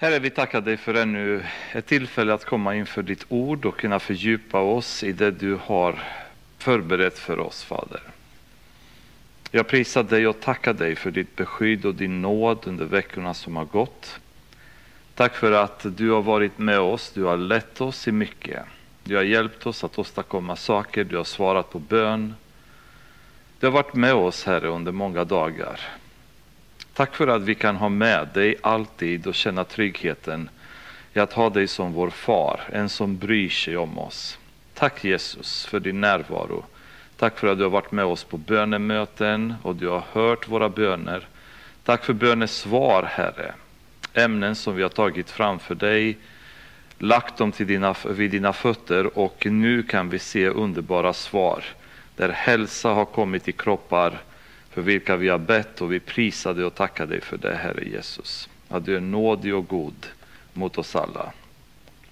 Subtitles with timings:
[0.00, 3.98] Herre, vi tackar dig för ännu ett tillfälle att komma inför ditt ord och kunna
[3.98, 6.02] fördjupa oss i det du har
[6.58, 8.00] förberett för oss, Fader.
[9.50, 13.56] Jag prisar dig och tackar dig för ditt beskydd och din nåd under veckorna som
[13.56, 14.20] har gått.
[15.14, 18.62] Tack för att du har varit med oss, du har lett oss i mycket.
[19.04, 22.34] Du har hjälpt oss att åstadkomma saker, du har svarat på bön.
[23.60, 25.80] Du har varit med oss, Herre, under många dagar.
[26.98, 30.50] Tack för att vi kan ha med dig alltid och känna tryggheten
[31.14, 34.38] i att ha dig som vår far, en som bryr sig om oss.
[34.74, 36.64] Tack Jesus för din närvaro.
[37.16, 40.68] Tack för att du har varit med oss på bönemöten och du har hört våra
[40.68, 41.28] böner.
[41.84, 43.52] Tack för bönesvar, Herre.
[44.14, 46.18] Ämnen som vi har tagit framför dig,
[46.98, 51.64] lagt dem till dina, vid dina fötter och nu kan vi se underbara svar
[52.16, 54.18] där hälsa har kommit i kroppar
[54.78, 57.84] för vilka vi har bett och vi prisar dig och tackar dig för det, Herre
[57.84, 58.48] Jesus.
[58.68, 60.06] Att du är nådig och god
[60.52, 61.32] mot oss alla.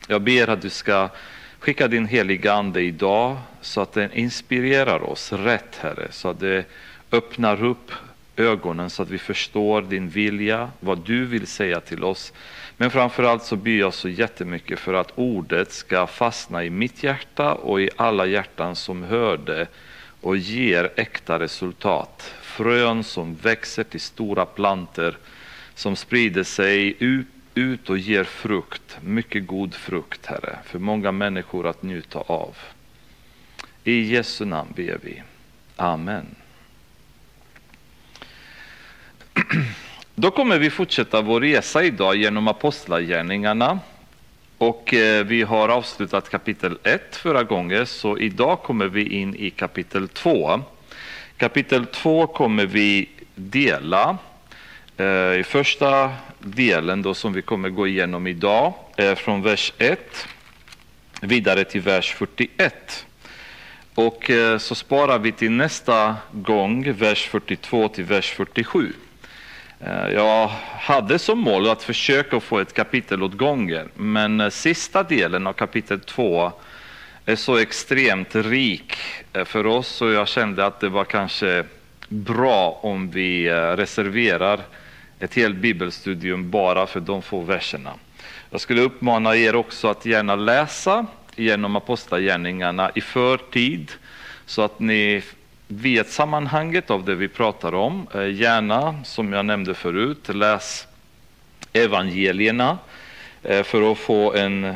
[0.08, 1.08] Jag ber att du ska
[1.58, 6.64] skicka din heliga Ande idag så att den inspirerar oss rätt, Herre, så att det
[7.12, 7.92] öppnar upp
[8.36, 12.32] ögonen så att vi förstår din vilja, vad du vill säga till oss.
[12.76, 17.02] Men framför allt så ber jag så jättemycket för att ordet ska fastna i mitt
[17.02, 19.66] hjärta och i alla hjärtan som hör det
[20.20, 22.34] och ger äkta resultat.
[22.56, 25.16] Frön som växer till stora planter
[25.74, 26.96] som sprider sig
[27.54, 32.56] ut, och ger frukt, mycket god frukt, Herre, för många människor att njuta av.
[33.84, 35.22] I Jesu namn ber vi.
[35.76, 36.26] Amen.
[40.14, 43.78] Då kommer vi fortsätta vår resa idag genom Apostlagärningarna.
[44.58, 49.50] Och eh, vi har avslutat kapitel 1 förra gången, så idag kommer vi in i
[49.50, 50.62] kapitel 2.
[51.38, 54.18] Kapitel 2 kommer vi dela.
[54.96, 55.06] Eh,
[55.40, 60.28] I första delen då som vi kommer gå igenom idag, är från vers 1
[61.20, 63.06] vidare till vers 41.
[63.94, 68.92] Och eh, så sparar vi till nästa gång vers 42 till vers 47.
[70.12, 75.52] Jag hade som mål att försöka få ett kapitel åt gången, men sista delen av
[75.52, 76.52] kapitel 2
[77.28, 78.96] är så extremt rik
[79.32, 81.64] eh, för oss och jag kände att det var kanske
[82.08, 84.60] bra om vi eh, reserverar
[85.18, 87.92] ett helt bibelstudium bara för de få verserna.
[88.50, 93.92] Jag skulle uppmana er också att gärna läsa genom Apostlagärningarna i förtid
[94.46, 95.22] så att ni
[95.68, 98.06] vet sammanhanget av det vi pratar om.
[98.14, 100.86] Eh, gärna, som jag nämnde förut, läs
[101.72, 102.78] evangelierna
[103.42, 104.74] för att få en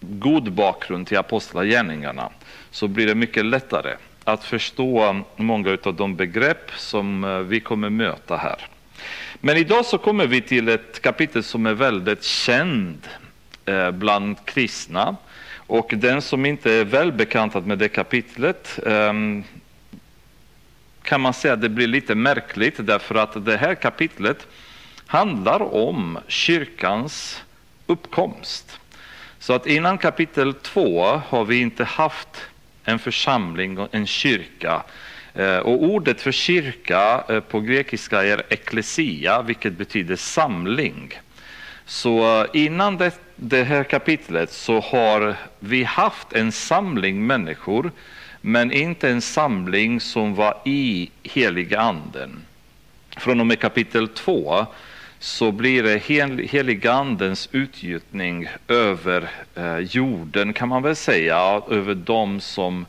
[0.00, 2.30] god bakgrund till apostlagärningarna.
[2.70, 7.90] Så blir det mycket lättare att förstå många av de begrepp som eh, vi kommer
[7.90, 8.66] möta här.
[9.40, 13.08] Men idag så kommer vi till ett kapitel som är väldigt känd
[13.64, 15.16] eh, bland kristna.
[15.54, 19.44] Och den som inte är väl bekantad med det kapitlet ehm,
[21.02, 24.46] kan man säga att det blir lite märkligt därför att det här kapitlet
[25.06, 27.42] handlar om kyrkans
[27.86, 28.79] uppkomst.
[29.40, 32.28] Så att innan kapitel 2 har vi inte haft
[32.84, 34.82] en församling, och en kyrka.
[35.34, 41.20] Eh, och ordet för kyrka eh, på grekiska är eklesia, vilket betyder samling.
[41.84, 47.92] Så eh, innan det, det här kapitlet så har vi haft en samling människor
[48.40, 52.44] men inte en samling som var i heliga anden.
[53.16, 54.66] Från och med kapitel 2
[55.22, 62.40] så blir det hel, heligandens utgjutning över eh, jorden kan man väl säga, över dem
[62.40, 62.86] som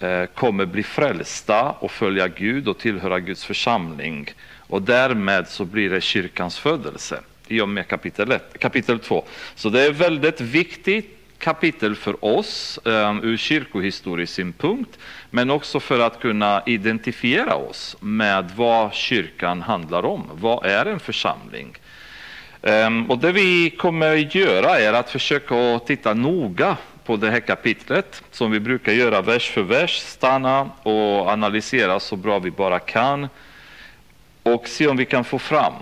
[0.00, 4.30] eh, kommer bli frälsta och följa Gud och tillhöra Guds församling.
[4.56, 9.24] Och därmed så blir det kyrkans födelse i och med kapitel, 1, kapitel 2.
[9.54, 14.98] Så det är väldigt viktigt kapitel för oss um, ur kyrkohistorisk synpunkt,
[15.30, 20.30] men också för att kunna identifiera oss med vad kyrkan handlar om.
[20.32, 21.76] Vad är en församling?
[22.62, 28.22] Um, och det vi kommer göra är att försöka titta noga på det här kapitlet,
[28.30, 33.28] som vi brukar göra vers för vers, stanna och analysera så bra vi bara kan
[34.42, 35.74] och se om vi kan få fram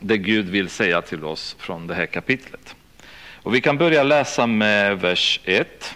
[0.00, 2.74] det Gud vill säga till oss från det här kapitlet.
[3.42, 5.94] Och vi kan börja läsa med vers 1.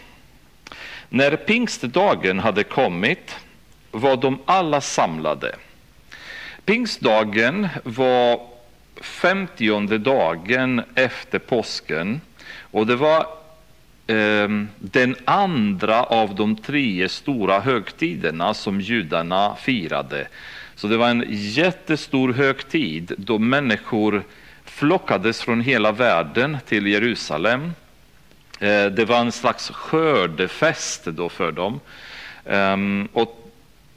[1.09, 3.37] När pingstdagen hade kommit
[3.91, 5.55] var de alla samlade.
[6.65, 8.41] Pingstdagen var
[9.01, 12.21] femtionde dagen efter påsken
[12.71, 13.21] och det var
[14.07, 14.49] eh,
[14.79, 20.29] den andra av de tre stora högtiderna som judarna firade.
[20.75, 24.23] Så det var en jättestor högtid då människor
[24.73, 27.73] flockades från hela världen till Jerusalem.
[28.61, 31.81] Eh, det var en slags skördefest då för dem.
[32.47, 33.39] Ehm, och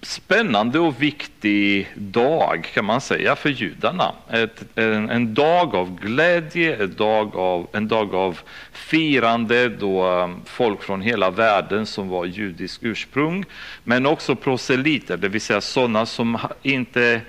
[0.01, 4.11] spännande och viktig dag kan man säga för judarna.
[4.29, 8.39] Ett, en, en, dag av glädje, en dag av, en dag av
[8.71, 13.45] firande då ehm, folk från hela världen som var judisk ursprung,
[13.83, 17.21] men också proselyter, det vill säga sådana som inte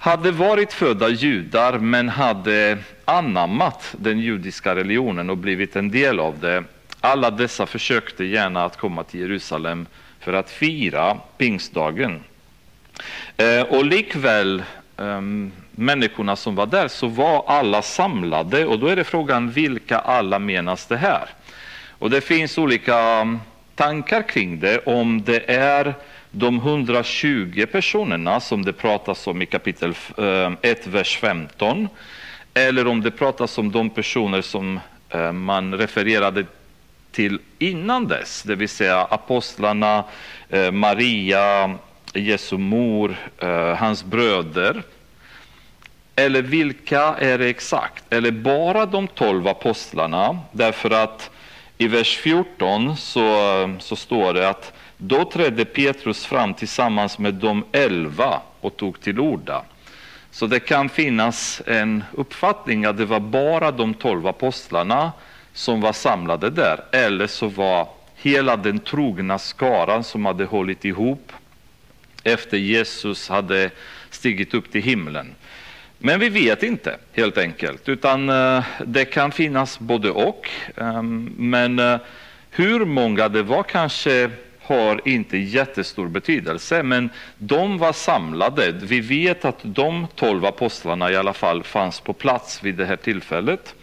[0.00, 6.38] hade varit födda judar men hade anammat den judiska religionen och blivit en del av
[6.38, 6.64] det.
[7.00, 9.86] Alla dessa försökte gärna att komma till Jerusalem
[10.20, 12.20] för att fira pingstdagen.
[13.36, 14.62] Eh, och likväl
[14.96, 19.98] ehm, människorna som var där så var alla samlade och då är det frågan vilka
[19.98, 21.28] alla menas det här?
[21.88, 23.38] Och det finns olika ehm,
[23.74, 25.94] tankar kring det om det är
[26.30, 31.88] de 120 personerna som det pratas om i kapitel eh, 1, vers 15
[32.54, 36.46] eller om det pratas om de personer som eh, man refererade
[37.12, 40.04] till innan dess, det vill säga apostlarna,
[40.48, 41.74] eh, Maria,
[42.14, 43.16] Jesu mor,
[43.76, 44.82] hans bröder.
[46.16, 48.12] Eller vilka är det exakt?
[48.12, 50.38] Eller bara de tolv apostlarna?
[50.52, 51.30] Därför att
[51.78, 57.64] i vers 14 så, så står det att då trädde Petrus fram tillsammans med de
[57.72, 59.62] elva och tog till orda.
[60.30, 65.12] Så det kan finnas en uppfattning att det var bara de tolv apostlarna
[65.52, 71.32] som var samlade där, eller så var hela den trogna skaran som hade hållit ihop
[72.24, 73.70] efter Jesus hade
[74.10, 75.34] stigit upp till himlen.
[75.98, 80.50] Men vi vet inte helt enkelt, utan eh, det kan finnas både och.
[80.76, 81.98] Ehm, men eh,
[82.50, 84.30] hur många det var kanske
[84.74, 88.72] har inte jättestor betydelse, men de var samlade.
[88.72, 92.96] Vi vet att de tolv apostlarna i alla fall fanns på plats vid det här
[92.96, 93.74] tillfället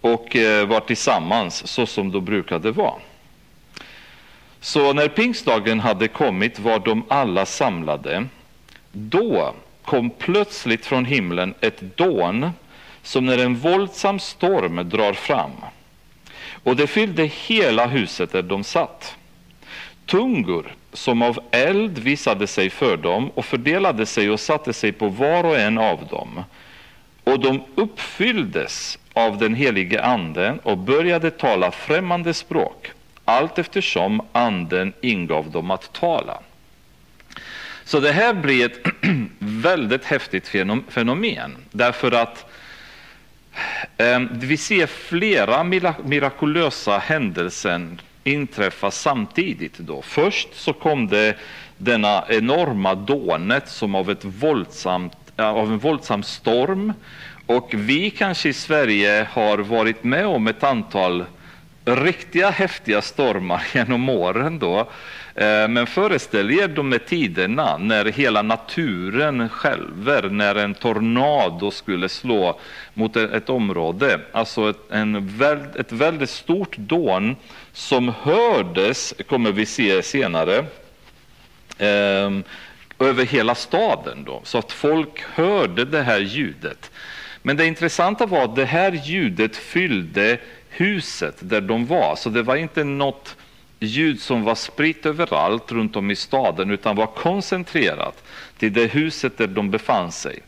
[0.00, 2.94] och eh, var tillsammans så som de brukade vara.
[4.60, 8.26] Så när pingstdagen hade kommit var de alla samlade.
[8.92, 12.50] Då kom plötsligt från himlen ett dån
[13.02, 15.50] som när en våldsam storm drar fram.
[16.64, 19.16] Och det fyllde hela huset där de satt.
[20.06, 25.08] Tungor som av eld visade sig för dem och fördelade sig och satte sig på
[25.08, 26.44] var och en av dem.
[27.24, 32.92] Och de uppfylldes av den helige Anden och började tala främmande språk
[33.24, 36.38] allt eftersom Anden ingav dem att tala.
[37.84, 38.86] Så det här blir ett
[39.38, 40.48] väldigt häftigt
[40.88, 42.50] fenomen därför att
[43.96, 45.64] eh, vi ser flera
[46.04, 49.78] mirakulösa händelser inträffa samtidigt.
[49.78, 50.02] Då.
[50.02, 51.36] Först så kom det
[51.78, 56.92] denna enorma dånet som av, ett våldsamt, eh, av en våldsam storm
[57.46, 61.24] och vi kanske i Sverige har varit med om ett antal
[61.84, 64.88] riktiga häftiga stormar genom åren då.
[65.34, 72.08] Eh, men föreställ er de här tiderna när hela naturen skälver, när en tornado skulle
[72.08, 72.60] slå
[72.94, 74.20] mot e- ett område.
[74.32, 75.40] Alltså ett, en,
[75.78, 77.36] ett väldigt stort dån
[77.72, 80.64] som hördes, kommer vi se senare,
[81.78, 82.42] ehm,
[82.98, 84.24] över hela staden.
[84.24, 86.90] Då, så att folk hörde det här ljudet.
[87.42, 90.38] Men det intressanta var att det här ljudet fyllde
[90.68, 92.16] huset där de var.
[92.16, 93.36] Så det var inte något
[93.86, 98.24] ljud som var spritt överallt runt om i staden utan var koncentrerat
[98.58, 100.38] till det huset där de befann sig.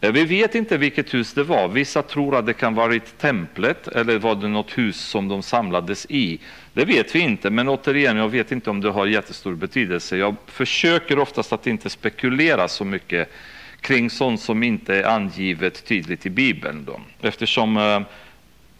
[0.00, 1.68] Eh, vi vet inte vilket hus det var.
[1.68, 5.42] Vissa tror att det kan ha varit templet eller var det något hus som de
[5.42, 6.38] samlades i.
[6.72, 10.16] Det vet vi inte, men återigen, jag vet inte om det har jättestor betydelse.
[10.16, 13.32] Jag försöker oftast att inte spekulera så mycket
[13.80, 16.84] kring sånt som inte är angivet tydligt i Bibeln.
[16.84, 17.00] Då.
[17.20, 18.00] Eftersom eh,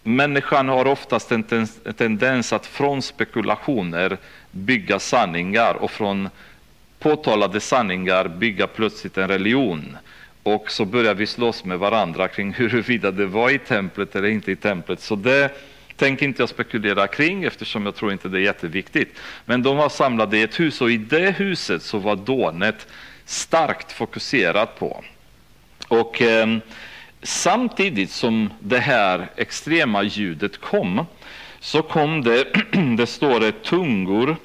[0.03, 1.67] människan har oftast en
[1.97, 4.17] tendens att från spekulationer
[4.51, 6.29] bygga sanningar och från
[6.99, 9.97] påtalade sanningar bygga plötsligt en religion.
[10.43, 14.51] Och så börjar vi slåss med varandra kring huruvida det var i templet eller inte
[14.51, 14.99] i templet.
[14.99, 15.51] Så det
[15.95, 19.19] tänker inte jag spekulera kring eftersom jag tror inte det är jätteviktigt.
[19.45, 22.87] Men de var samlade i ett hus och i det huset så var dånet
[23.25, 25.03] starkt fokuserat på.
[25.87, 26.57] Och eh,
[27.23, 31.05] samtidigt som det här extrema ljudet kom
[31.59, 32.47] så kom det,
[32.97, 34.35] det står det, tungor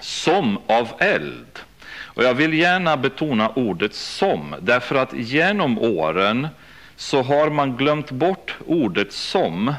[0.00, 1.58] som av eld.
[2.00, 6.48] Och jag vill gärna betona ordet som, därför att genom åren
[6.96, 9.74] så har man glömt bort ordet som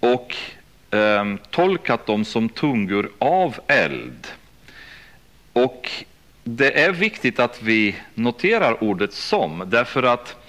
[0.00, 0.36] och
[0.90, 4.26] eh, tolkat dem som tungor av eld.
[5.52, 5.90] Och
[6.44, 10.45] det är viktigt att vi noterar ordet som, därför att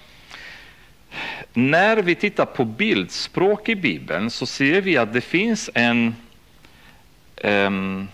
[1.58, 6.16] när vi tittar på bildspråk i Bibeln så ser vi att det finns en
[7.44, 8.08] um,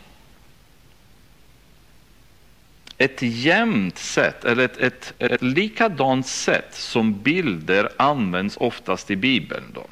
[2.97, 9.63] ett jämnt sätt, eller ett, ett, ett likadant sätt som bilder används oftast i Bibeln.
[9.73, 9.85] Då.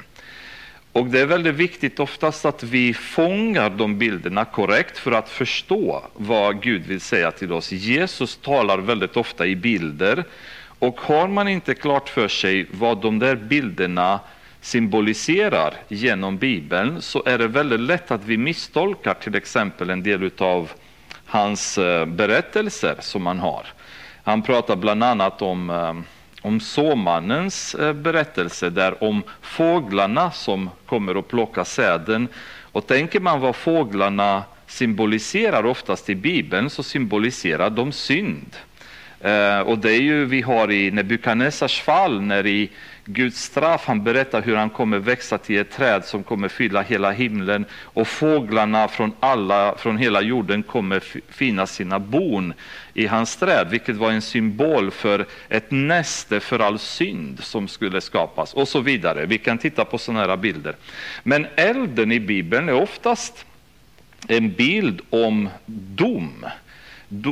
[0.92, 6.02] Och det är väldigt viktigt oftast att vi fångar de bilderna korrekt för att förstå
[6.14, 7.72] vad Gud vill säga till oss.
[7.72, 10.24] Jesus talar väldigt ofta i bilder
[10.82, 14.20] och har man inte klart för sig vad de där bilderna
[14.60, 20.30] symboliserar genom Bibeln så är det väldigt lätt att vi misstolkar till exempel en del
[20.38, 20.70] av
[21.26, 23.66] hans eh, berättelser som han har.
[24.22, 25.94] Han pratar bland annat om, eh,
[26.46, 32.28] om såmannens eh, berättelse där om fåglarna som kommer och plockar säden.
[32.72, 38.56] Och tänker man vad fåglarna symboliserar oftast i Bibeln så symboliserar de synd.
[39.22, 42.70] Eh, och det är ju vi har i Nebukadnessars fall när i
[43.04, 43.84] Guds straff.
[43.86, 48.08] Han berättar hur han kommer växa till ett träd som kommer fylla hela himlen och
[48.08, 51.02] fåglarna från, alla, från hela jorden kommer
[51.32, 52.54] finna sina bon
[52.94, 58.00] i hans träd, vilket var en symbol för ett näste för all synd som skulle
[58.00, 59.26] skapas och så vidare.
[59.26, 60.76] Vi kan titta på sådana här bilder.
[61.22, 63.46] Men elden i Bibeln är oftast
[64.28, 66.46] en bild om dom.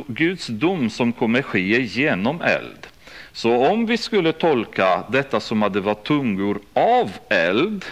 [0.07, 2.87] Guds dom som kommer ske genom eld.
[3.31, 7.85] Så om vi skulle tolka detta som att det var tungor av eld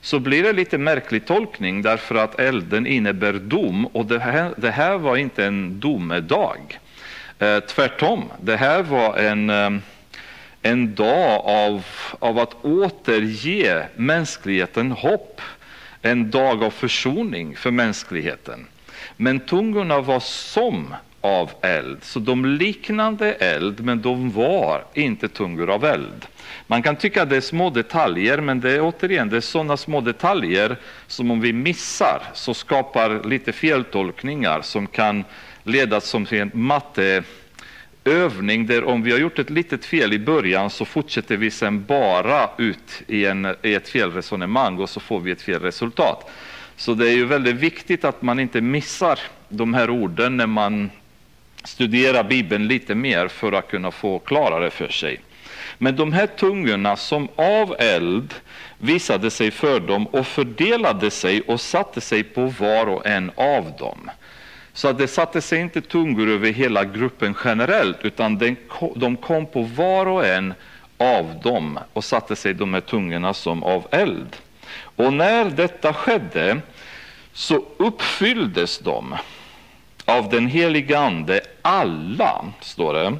[0.00, 4.70] så blir det lite märklig tolkning därför att elden innebär dom och det här, det
[4.70, 6.78] här var inte en domedag.
[7.38, 9.70] Eh, tvärtom, det här var en, eh,
[10.62, 11.84] en dag av,
[12.18, 15.40] av att återge mänskligheten hopp.
[16.02, 18.66] En dag av försoning för mänskligheten.
[19.16, 20.94] Men tungorna var som
[21.26, 21.98] av eld.
[22.02, 26.26] Så de liknande eld, men de var inte tungor av eld.
[26.66, 29.76] Man kan tycka att det är små detaljer, men det är återigen det är sådana
[29.76, 35.24] små detaljer som om vi missar så skapar lite feltolkningar som kan
[35.62, 37.26] leda som till en matteövning
[38.66, 42.50] där om vi har gjort ett litet fel i början så fortsätter vi sen bara
[42.58, 46.30] ut i, en, i ett felresonemang och så får vi ett fel resultat.
[46.76, 49.18] Så det är ju väldigt viktigt att man inte missar
[49.48, 50.90] de här orden när man
[51.66, 55.20] studera Bibeln lite mer för att kunna få klarare för sig.
[55.78, 58.34] Men de här tungorna som av eld
[58.78, 63.72] visade sig för dem och fördelade sig och satte sig på var och en av
[63.78, 64.10] dem.
[64.72, 68.56] Så att det satte sig inte tungor över hela gruppen generellt, utan
[68.96, 70.54] de kom på var och en
[70.98, 74.36] av dem och satte sig de här tungorna som av eld.
[74.78, 76.60] Och när detta skedde
[77.32, 79.14] så uppfylldes de
[80.06, 83.16] av den helige Ande alla, står det,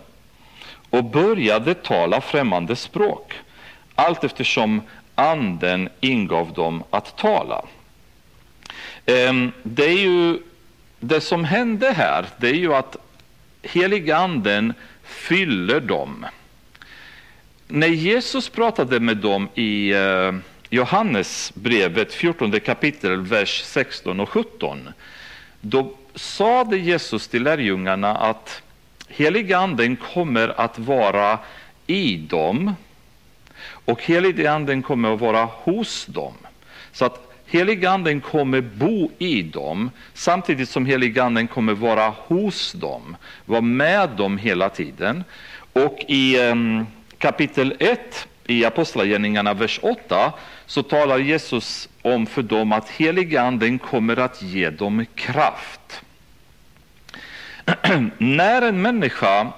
[0.91, 3.33] och började tala främmande språk,
[3.95, 4.83] allt eftersom
[5.15, 7.65] Anden ingav dem att tala.
[9.07, 10.39] Ehm, det är ju
[11.01, 12.97] det som hände här, det är ju att
[13.63, 16.27] helige Anden fyller dem.
[17.69, 20.33] När Jesus pratade med dem i eh,
[20.71, 24.89] Johannesbrevet 14 kapitel, vers 16 och 17,
[25.61, 28.63] då sade Jesus till lärjungarna att
[29.09, 31.39] heliganden kommer att vara
[31.87, 32.75] i dem
[33.85, 36.35] och heliganden kommer att vara hos dem.
[36.93, 43.61] Så att heliganden kommer bo i dem samtidigt som heliganden kommer vara hos dem, vara
[43.61, 45.25] med dem hela tiden.
[45.73, 46.87] Och i um,
[47.19, 50.33] kapitel 1 i Apostlagärningarna, vers 8,
[50.67, 55.86] så talar Jesus om för dem att heliganden kommer att ge dem kraft.
[58.19, 59.53] När en människa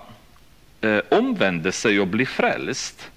[0.81, 3.11] eh, omvänder sig och blir frälst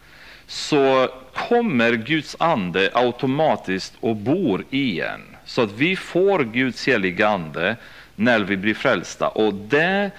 [0.47, 5.21] så kommer Guds ande automatiskt och bor i en.
[5.45, 7.75] Så att vi får Guds heliga ande
[8.15, 9.27] när vi blir frälsta.
[9.27, 10.11] Och det,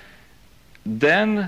[0.82, 1.44] den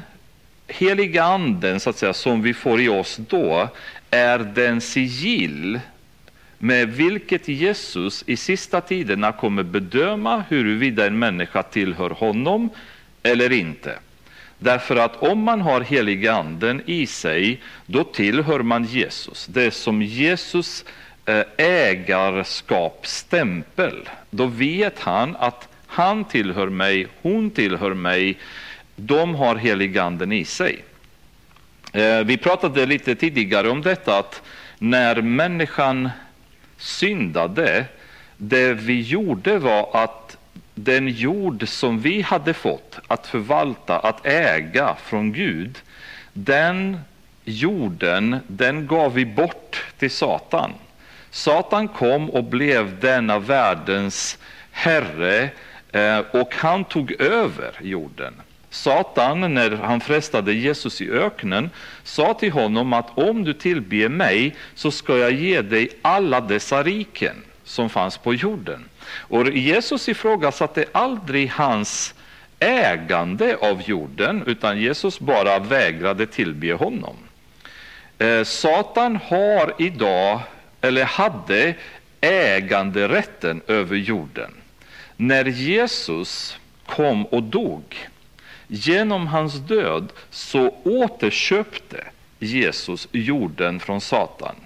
[0.66, 3.68] heliga anden så att säga, som vi får i oss då
[4.10, 5.80] är den sigill
[6.58, 12.70] med vilket Jesus i sista tiderna kommer bedöma huruvida en människa tillhör honom
[13.24, 13.98] eller inte.
[14.58, 19.46] Därför att om man har heliga anden i sig, då tillhör man Jesus.
[19.46, 20.84] Det är som Jesus
[21.24, 24.08] eh, ägarskapsstämpel.
[24.30, 28.38] Då vet han att han tillhör mig, hon tillhör mig.
[28.96, 30.84] De har heliganden i sig.
[31.92, 34.42] Eh, vi pratade lite tidigare om detta att
[34.78, 36.10] när människan
[36.76, 37.84] syndade,
[38.36, 40.23] det vi gjorde var att
[40.74, 45.78] den jord som vi hade fått att förvalta, att äga från Gud,
[46.32, 46.98] den
[47.44, 50.70] jorden, den gav vi bort till Satan.
[51.30, 54.38] Satan kom och blev denna världens
[54.70, 55.48] herre
[55.92, 58.34] eh, och han tog över jorden.
[58.70, 61.70] Satan, när han frestade Jesus i öknen,
[62.02, 66.82] sa till honom att om du tillber mig så ska jag ge dig alla dessa
[66.82, 68.88] riken som fanns på jorden.
[69.06, 72.14] Och Jesus ifrågasatte aldrig hans
[72.58, 77.16] ägande av jorden, utan Jesus bara vägrade tillbe honom.
[78.18, 80.40] Eh, Satan har idag,
[80.80, 81.74] eller hade,
[82.20, 84.54] äganderätten över jorden.
[85.16, 88.08] När Jesus kom och dog,
[88.66, 92.04] genom hans död, så återköpte
[92.38, 94.56] Jesus jorden från Satan.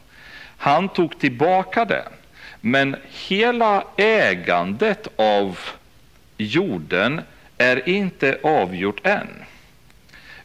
[0.56, 2.12] Han tog tillbaka den.
[2.60, 2.96] Men
[3.28, 5.58] hela ägandet av
[6.36, 7.20] jorden
[7.58, 9.28] är inte avgjort än.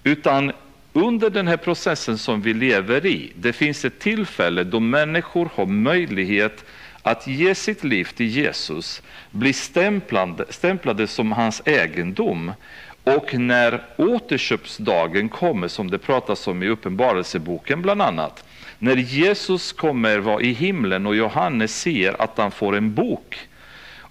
[0.03, 0.51] Utan
[0.93, 5.65] under den här processen som vi lever i, det finns ett tillfälle då människor har
[5.65, 6.65] möjlighet
[7.01, 9.01] att ge sitt liv till Jesus,
[9.31, 12.51] bli stämplade, stämplade som hans egendom.
[13.03, 18.43] Och när återköpsdagen kommer, som det pratas om i Uppenbarelseboken bland annat,
[18.83, 23.47] när Jesus kommer vara i himlen och Johannes ser att han får en bok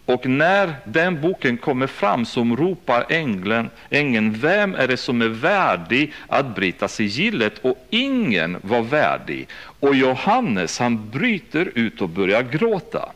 [0.05, 5.29] och när den boken kommer fram så ropar ängeln, ängeln, vem är det som är
[5.29, 7.59] värdig att bryta sigillet?
[7.63, 9.49] Och ingen var värdig.
[9.81, 13.13] Och Johannes han bryter ut och börjar gråta.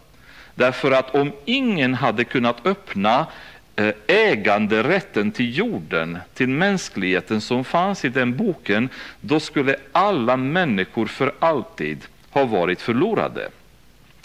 [0.55, 3.27] Därför att om ingen hade kunnat öppna
[3.77, 8.89] Eh, äganderätten till jorden, till mänskligheten som fanns i den boken,
[9.21, 11.99] då skulle alla människor för alltid
[12.31, 13.49] ha varit förlorade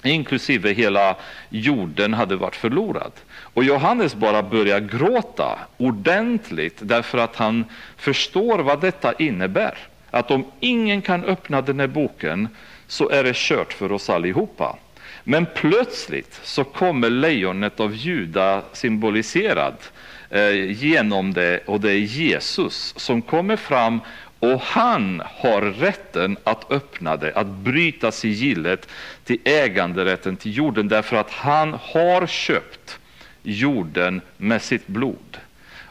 [0.04, 1.16] inklusive hela
[1.50, 3.12] jorden, hade varit förlorad.
[3.54, 7.66] Och Johannes bara börjar gråta ordentligt därför att han
[7.98, 9.78] förstår vad detta innebär.
[10.12, 12.48] Att om ingen kan öppna den här boken
[12.88, 14.78] så är det kört för oss allihopa.
[15.32, 19.76] Men plötsligt så kommer lejonet av Juda symboliserad
[20.30, 24.00] eh, genom det och det är Jesus som kommer fram
[24.40, 28.88] och han har rätten att öppna det, att bryta sigillet
[29.24, 33.00] till äganderätten till jorden därför att han har köpt
[33.44, 35.38] jorden med sitt blod.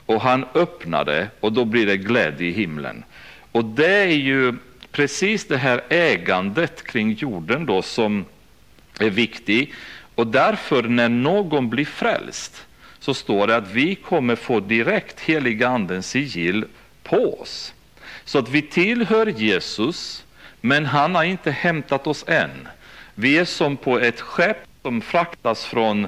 [0.06, 3.04] Och han öppnar det och då blir det glädje i himlen.
[3.52, 4.54] Och det är ju
[4.92, 8.24] precis det här ägandet kring jorden då som
[9.00, 9.74] är viktig
[10.14, 12.66] Och därför när någon blir frälst
[12.98, 16.64] så står det att vi kommer få direkt heliga andens sigill
[17.02, 17.74] på oss.
[18.24, 20.24] Så att vi tillhör Jesus,
[20.60, 22.68] men han har inte hämtat oss än.
[23.14, 26.04] Vi är som på ett skepp som fraktas från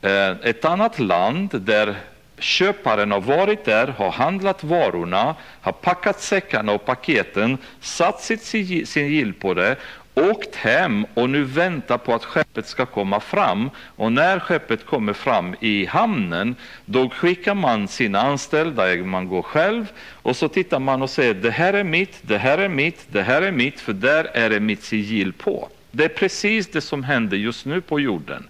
[0.00, 1.96] eh, ett annat land där
[2.38, 8.42] köparen har varit där, har handlat varorna, har packat säckarna och paketen, satt sitt
[8.88, 9.76] sigill på det
[10.14, 13.70] åkt hem och nu väntar på att skeppet ska komma fram.
[13.76, 19.86] Och när skeppet kommer fram i hamnen, då skickar man sina anställda, man går själv,
[20.22, 23.22] och så tittar man och säger det här är mitt, det här är mitt, det
[23.22, 25.68] här är mitt, för där är det mitt sigill på.
[25.90, 28.48] Det är precis det som händer just nu på jorden.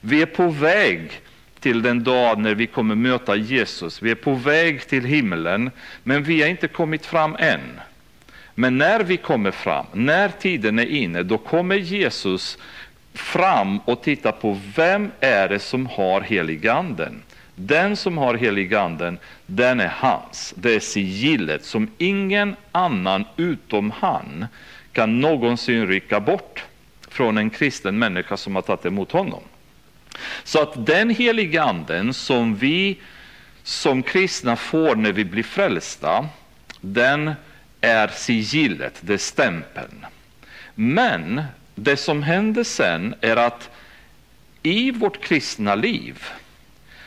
[0.00, 1.20] Vi är på väg
[1.60, 4.02] till den dag när vi kommer möta Jesus.
[4.02, 5.70] Vi är på väg till himlen,
[6.02, 7.60] men vi har inte kommit fram än.
[8.54, 12.58] Men när vi kommer fram, när tiden är inne, då kommer Jesus
[13.14, 17.22] fram och tittar på vem är det som har heliganden.
[17.54, 20.54] Den som har heliganden, den är hans.
[20.56, 24.46] Det är sigillet som ingen annan utom han
[24.92, 26.64] kan någonsin rycka bort
[27.08, 29.42] från en kristen människa som har tagit emot honom.
[30.44, 32.98] Så att den heliganden som vi
[33.62, 36.28] som kristna får när vi blir frälsta,
[36.80, 37.34] den
[37.84, 40.06] är sigillet, det är stämpeln.
[40.74, 41.42] Men
[41.74, 43.70] det som händer sen är att
[44.62, 46.24] i vårt kristna liv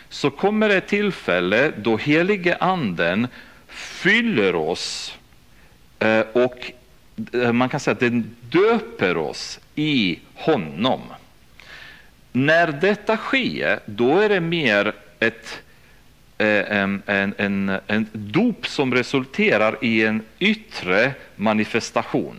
[0.10, 3.28] så kommer det tillfälle då helige anden
[3.68, 5.18] fyller oss
[6.00, 6.72] eh, och
[7.34, 11.02] eh, man kan säga att den döper oss i honom.
[12.32, 15.62] När detta sker, då är det mer ett
[16.39, 22.36] Eh, en, en, en, en dop som resulterar i en yttre manifestation.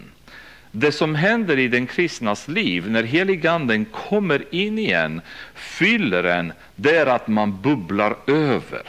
[0.71, 5.21] Det som händer i den kristnas liv när heliganden kommer in igen,
[5.55, 8.83] fyller en, det är att man bubblar över.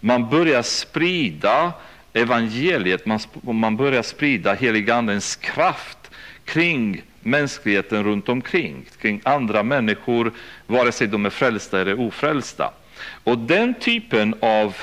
[0.00, 1.72] Man börjar sprida
[2.12, 6.10] evangeliet, man, man börjar sprida heligandens kraft
[6.44, 10.32] kring mänskligheten runt omkring, kring andra människor,
[10.66, 12.72] vare sig de är frälsta eller ofrälsta.
[13.28, 14.76] Och den typen av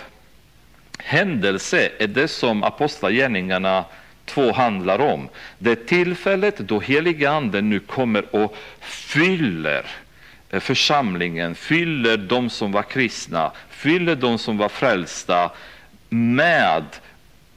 [0.97, 3.85] händelse är det som Apostlagärningarna
[4.25, 5.29] 2 handlar om.
[5.59, 9.85] Det är tillfället då heliga anden nu kommer och fyller
[10.49, 15.51] eh, församlingen, fyller de som var kristna, fyller de som var frälsta
[16.09, 16.83] med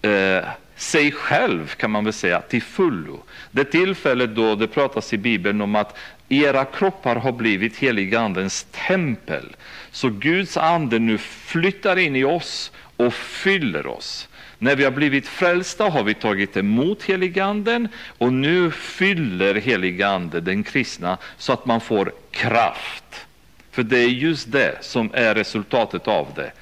[0.03, 0.45] eh,
[0.77, 3.23] sig själv kan man väl säga till fullo.
[3.51, 5.97] Det tillfället då det pratas i Bibeln om att
[6.29, 9.57] era kroppar har blivit heligandens tempel.
[9.99, 14.29] Så Guds ande nu flyttar in i oss och fyller oss.
[14.59, 20.63] När vi har blivit frälsta har vi tagit emot heliganden och nu fyller heliganden den
[20.63, 23.27] kristna så att man får kraft.
[23.71, 26.53] För det är just det som är resultatet av det.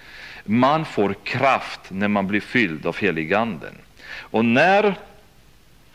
[0.45, 3.75] Man får kraft när man blir fylld av heliganden.
[4.15, 4.95] Och när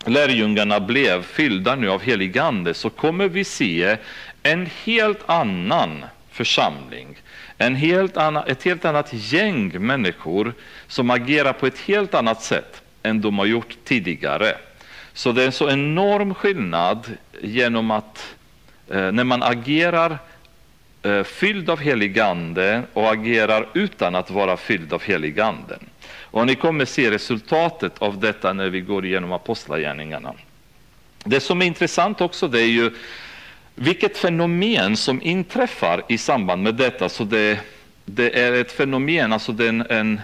[0.06, 3.97] lärjungarna blev fyllda nu av heligande så kommer vi se
[4.43, 7.20] en helt annan församling.
[7.62, 10.54] En helt annan, ett helt annat gäng människor
[10.88, 14.58] som agerar på ett helt annat sätt än de har gjort tidigare.
[15.13, 18.36] Så det är en så enorm skillnad genom att
[18.89, 20.17] eh, när man agerar
[21.02, 25.80] eh, fylld av heligande och agerar utan att vara fylld av heliganden.
[26.21, 30.34] Och ni kommer se resultatet av detta när vi går igenom apostlagärningarna.
[31.24, 32.91] Det som är intressant också det är ju
[33.75, 37.10] vilket fenomen som inträffar i samband med detta.
[37.10, 37.60] Så det,
[38.05, 40.21] det är ett fenomen, alltså det är en, en,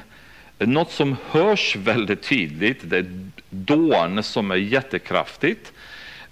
[0.58, 2.80] något som hörs väldigt tydligt.
[2.84, 5.74] Det är dån som är jättekraftigt.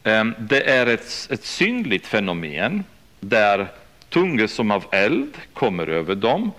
[0.03, 2.83] Ehm, det är ett, ett synligt fenomen
[3.19, 3.67] där
[4.09, 6.51] tungor som av eld kommer över dem.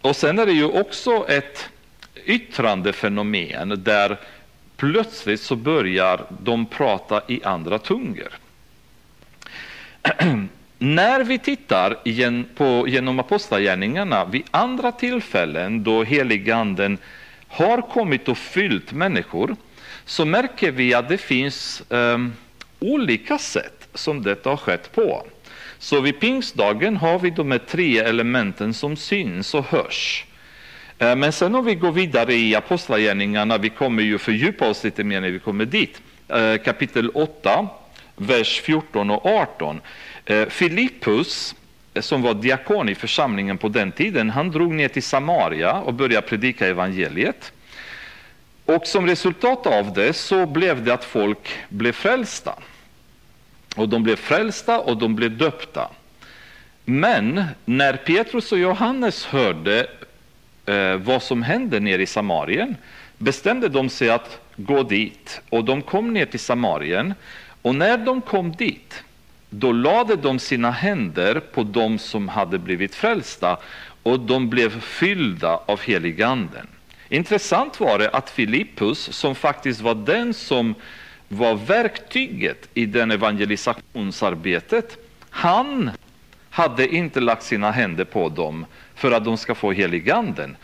[0.00, 1.68] Och sen är det ju också ett
[2.24, 4.20] yttrande fenomen där
[4.76, 8.28] plötsligt så börjar de prata i andra tungor.
[10.78, 16.98] När vi tittar igen på, genom apostlagärningarna vid andra tillfällen då heliganden
[17.48, 19.56] har kommit och fyllt människor
[20.04, 22.32] så märker vi att det finns um,
[22.80, 25.26] olika sätt som detta har skett på.
[25.78, 30.24] Så vid pingstdagen har vi de här tre elementen som syns och hörs.
[30.98, 35.04] Eh, men sen om vi går vidare i Apostlagärningarna, vi kommer ju fördjupa oss lite
[35.04, 37.68] mer när vi kommer dit, eh, kapitel 8,
[38.16, 39.80] vers 14 och 18.
[40.24, 41.54] Eh, Filippus,
[41.94, 45.94] eh, som var diakon i församlingen på den tiden, han drog ner till Samaria och
[45.94, 47.52] började predika evangeliet.
[48.64, 52.54] Och som resultat av det så blev det att folk blev frälsta.
[53.76, 55.90] Och de blev frälsta och de blev döpta.
[56.84, 59.86] Men när Petrus och Johannes hörde
[60.66, 62.76] eh, vad som hände nere i Samarien
[63.18, 65.40] bestämde de sig att gå dit.
[65.50, 67.14] Och de kom ner till Samarien.
[67.64, 69.04] Och när de kom dit,
[69.50, 73.58] då lade de sina händer på dem som hade blivit frälsta
[74.02, 76.66] och de blev fyllda av heliganden.
[77.08, 80.74] Intressant var det att Filippus, som faktiskt var den som
[81.28, 84.96] var verktyget i den evangelisationsarbetet,
[85.30, 85.90] han
[86.50, 90.56] hade inte lagt sina händer på dem för att de ska få heliganden.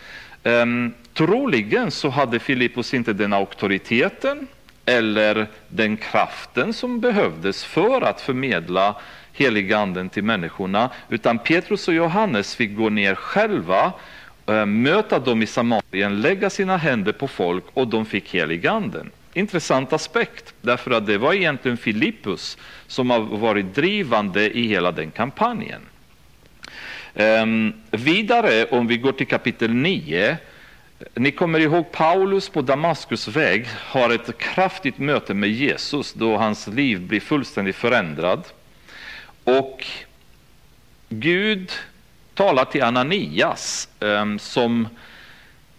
[0.42, 4.46] Um, ehm, troligen så hade Filippus inte den auktoriteten
[4.90, 8.96] eller den kraften som behövdes för att förmedla
[9.32, 13.92] heliganden till människorna, utan Petrus och Johannes fick gå ner själva,
[14.46, 19.10] eh, möta dem i Samarien, lägga sina händer på folk och de fick heliganden.
[19.32, 25.10] Intressant aspekt, därför att det var egentligen Filippus som har varit drivande i hela den
[25.10, 25.80] kampanjen.
[27.14, 30.36] Um, vidare, om vi går till kapitel 9.
[31.14, 36.66] Ni kommer ihåg Paulus på Damaskus väg har ett kraftigt möte med Jesus då hans
[36.66, 38.44] liv blir fullständigt förändrad.
[39.44, 39.86] Och
[41.08, 41.72] Gud
[42.34, 44.88] talar till Ananias ehm, som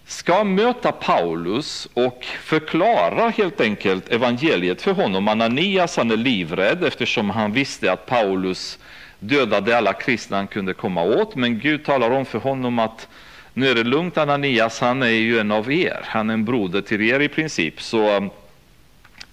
[0.06, 5.28] ska möta Paulus och förklara helt enkelt evangeliet för honom.
[5.28, 8.80] Ananias han är livrädd eftersom han visste att Paulus
[9.20, 11.36] dödade alla kristna han kunde komma åt.
[11.36, 13.08] Men Gud talar om för honom att
[13.54, 16.00] nu är det lugnt Ananias, han är ju en av er.
[16.04, 17.82] Han är en broder till er i princip.
[17.82, 18.30] Så um,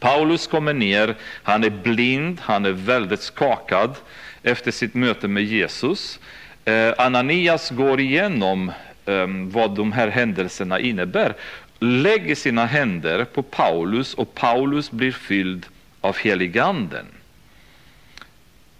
[0.00, 3.94] Paulus kommer ner, han är blind, han är väldigt skakad
[4.42, 6.18] efter sitt möte med Jesus.
[6.64, 8.72] Eh, Ananias går igenom
[9.04, 11.34] um, vad de här händelserna innebär,
[11.78, 15.66] lägger sina händer på Paulus och Paulus blir fylld
[16.00, 17.06] av heliganden.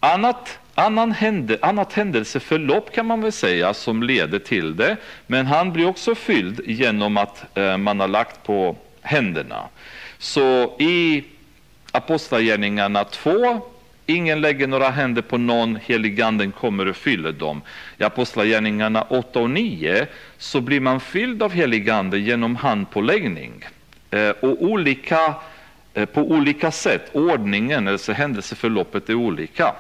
[0.01, 5.73] Annat Annan hände, annat händelseförlopp kan man väl säga som leder till det, men han
[5.73, 9.69] blir också fylld genom att eh, man har lagt på händerna.
[10.19, 11.25] Så i
[11.93, 13.61] Apostlagärningarna 2,
[14.07, 17.63] ingen lägger några händer på någon, heliganden kommer och fyller dem.
[17.99, 20.07] I Apostlagärningarna 8 och 9
[20.39, 23.65] så blir man fylld av heliganden genom handpåläggning.
[24.11, 25.35] eh, och olika,
[25.95, 27.11] eh, på olika sätt.
[27.13, 29.75] Ordningen, alltså händelseförloppet är olika.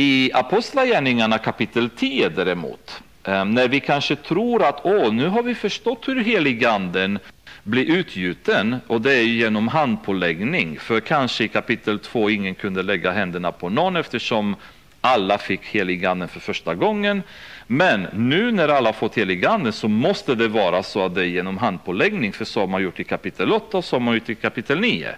[0.00, 5.54] I Apostlagärningarna kapitel 10 däremot, eh, när vi kanske tror att åh, nu har vi
[5.54, 7.18] förstått hur heliganden
[7.62, 10.78] blir utgjuten och det är genom handpåläggning.
[10.78, 14.56] För kanske i kapitel 2 ingen kunde lägga händerna på någon eftersom
[15.00, 17.22] alla fick heliganden för första gången.
[17.66, 21.58] Men nu när alla fått heliganden så måste det vara så att det är genom
[21.58, 24.34] handpåläggning, för så har man gjort i kapitel 8 och så har man gjort i
[24.34, 25.14] kapitel 9.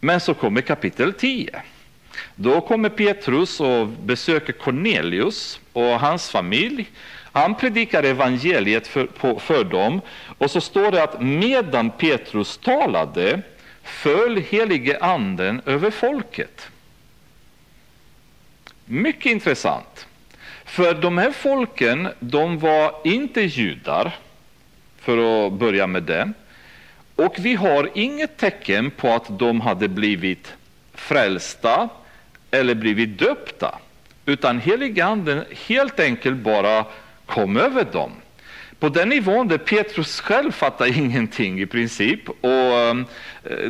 [0.00, 1.62] Men så kommer kapitel 10.
[2.40, 6.90] Då kommer Petrus och besöker Cornelius och hans familj.
[7.32, 10.00] Han predikar evangeliet för, på, för dem
[10.38, 13.42] och så står det att medan Petrus talade
[13.82, 16.68] föll helige anden över folket.
[18.84, 20.06] Mycket intressant.
[20.64, 24.16] För de här folken, de var inte judar,
[25.00, 26.32] för att börja med det.
[27.16, 30.54] Och vi har inget tecken på att de hade blivit
[30.94, 31.88] frälsta
[32.50, 33.78] eller blivit döpta.
[34.26, 36.84] Utan heliganden helt enkelt bara
[37.26, 38.12] kom över dem.
[38.78, 42.28] På den nivån där Petrus själv fattar ingenting i princip.
[42.28, 42.94] Och eh,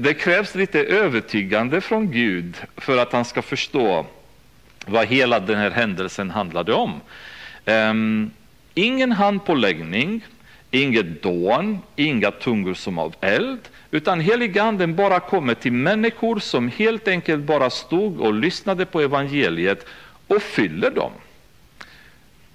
[0.00, 4.06] det krävs lite övertygande från Gud för att han ska förstå
[4.86, 7.00] vad hela den här händelsen handlade om.
[7.66, 8.30] Um,
[8.74, 10.24] ingen handpåläggning,
[10.70, 17.08] inget dån, inga tungor som av eld, utan heliganden bara kommer till människor som helt
[17.08, 19.86] enkelt bara stod och lyssnade på evangeliet
[20.26, 21.12] och fyller dem.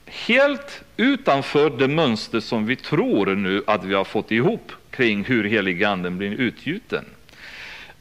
[0.05, 5.43] Helt utanför det mönster som vi tror nu att vi har fått ihop kring hur
[5.43, 7.05] heliganden blir utgjuten.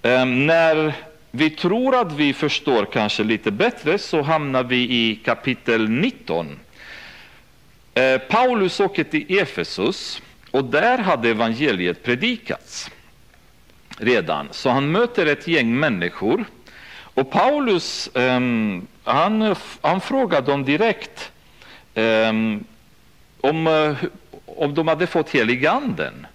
[0.03, 0.95] Ehm, när
[1.31, 6.59] vi tror att vi förstår kanske lite bättre så hamnar vi i kapitel 19.
[7.95, 12.91] Eh, Paulus åker till Efesus och där hade evangeliet predikats
[13.99, 14.49] redan.
[14.51, 16.45] Så han möter ett gäng människor
[17.15, 21.33] och Paulus um, han, han frågar dem direkt
[21.95, 22.65] um,
[23.41, 23.97] om, uh,
[24.47, 26.27] om de hade fått heliganden.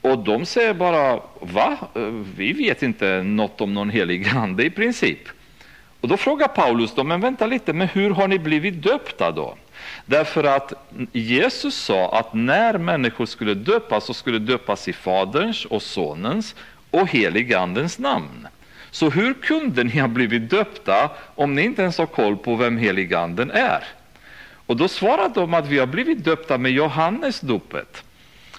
[0.00, 1.76] Och de säger bara, va?
[2.36, 5.28] Vi vet inte något om någon helig ande i princip.
[6.00, 9.56] Och då frågar Paulus dem, men vänta lite, men hur har ni blivit döpta då?
[10.08, 10.72] Därför att
[11.12, 16.54] Jesus sa att när människor skulle döpas så skulle döpas i Faderns och Sonens
[16.90, 18.48] och heligandens namn.
[18.90, 22.76] Så hur kunde ni ha blivit döpta om ni inte ens har koll på vem
[22.76, 23.84] heliganden är?
[24.66, 28.04] Och då svarade de att vi har blivit döpta med Johannes dopet.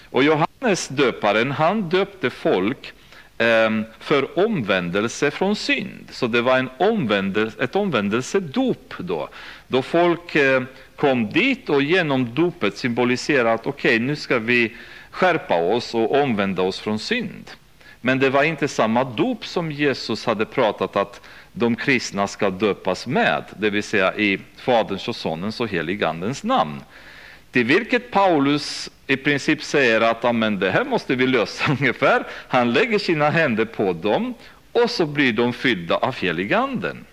[0.09, 2.93] Och Johannes döparen, han döpte folk
[3.37, 6.07] eh, för omvändelse från synd.
[6.11, 9.29] Så det var en omvändelse, ett omvändelsedop då.
[9.67, 10.63] Då folk eh,
[10.99, 14.75] kom dit och genom dopet symboliserade att okej, okay, nu ska vi
[15.11, 17.51] skärpa oss och omvända oss från synd.
[18.01, 21.21] Men det var inte samma dop som Jesus hade pratat att
[21.53, 26.81] de kristna ska döpas med, det vill säga i Faderns och Sonens och Heligandens namn.
[27.51, 32.23] Till vilket Paulus i princip säger att amen, det här måste vi lösa ungefär.
[32.47, 34.33] Han lägger sina händer på dem
[34.71, 37.05] och så blir de fyllda av heliganden.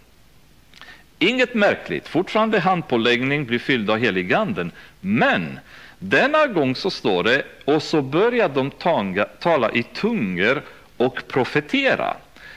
[1.19, 4.73] Inget märkligt, fortfarande handpåläggning, blir fyllda av heliganden.
[5.01, 5.59] Men
[5.99, 10.63] denna gång så står det, och så börjar de tanga, tala i tungor
[10.97, 12.17] och profetera.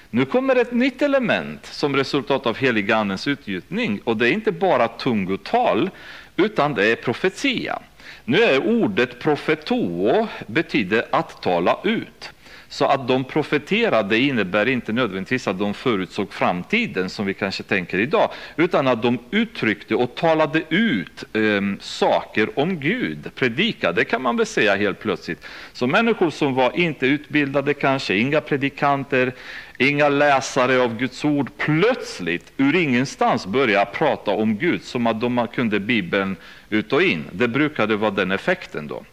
[0.09, 4.87] Nu kommer ett nytt element som resultat av heligandens utgjutning och det är inte bara
[4.87, 5.89] tungotal
[6.35, 7.79] utan det är profetia.
[8.25, 12.29] Nu är ordet profetoo betyder att tala ut.
[12.71, 17.99] Så att de profeterade innebär inte nödvändigtvis att de förutsåg framtiden som vi kanske tänker
[17.99, 24.38] idag, utan att de uttryckte och talade ut eh, saker om Gud, predikade kan man
[24.38, 25.45] väl säga helt plötsligt.
[25.73, 29.34] Så människor som var inte utbildade, kanske inga predikanter,
[29.77, 35.47] inga läsare av Guds ord, plötsligt ur ingenstans börja prata om Gud som att de
[35.53, 36.36] kunde Bibeln
[36.69, 37.25] ut och in.
[37.32, 39.03] Det brukade vara den effekten då.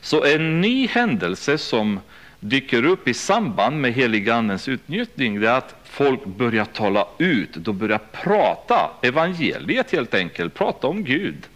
[0.00, 2.00] Så en ny händelse som
[2.40, 7.78] dyker upp i samband med heligandens utnyttjning, det är att folk börjar tala ut, de
[7.78, 11.46] börjar prata evangeliet helt enkelt, prata om Gud.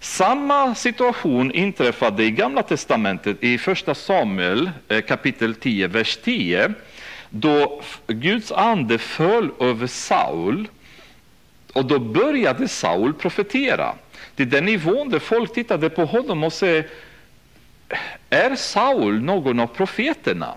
[0.00, 6.74] Samma situation inträffade i Gamla testamentet i Första Samuel eh, kapitel 10, vers 10
[7.30, 10.68] då Guds ande föll över Saul
[11.72, 13.94] och då började Saul profetera
[14.36, 16.82] till den nivån där folk tittade på honom och sa
[18.30, 20.54] är Saul någon av profeterna?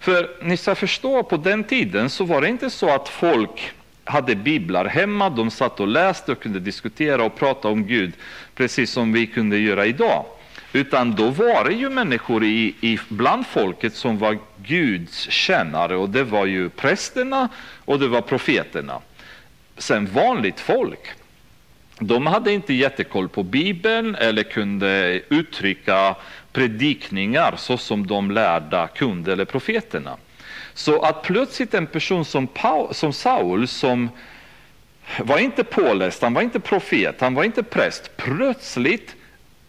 [0.00, 3.72] För ni ska förstå, på den tiden så var det inte så att folk
[4.04, 8.12] hade biblar hemma, de satt och läste och kunde diskutera och prata om Gud,
[8.54, 10.24] precis som vi kunde göra idag.
[10.72, 16.10] Utan då var det ju människor i, i, bland folket som var Guds tjänare och
[16.10, 17.48] det var ju prästerna
[17.84, 19.00] och det var profeterna.
[19.78, 21.08] Sen vanligt folk,
[21.98, 26.16] de hade inte jättekoll på Bibeln eller kunde uttrycka
[26.56, 30.16] predikningar så som de lärda kunde eller profeterna.
[30.74, 34.10] Så att plötsligt en person som, Paul, som Saul som
[35.18, 39.16] var inte påläst, han var inte profet, han var inte präst, plötsligt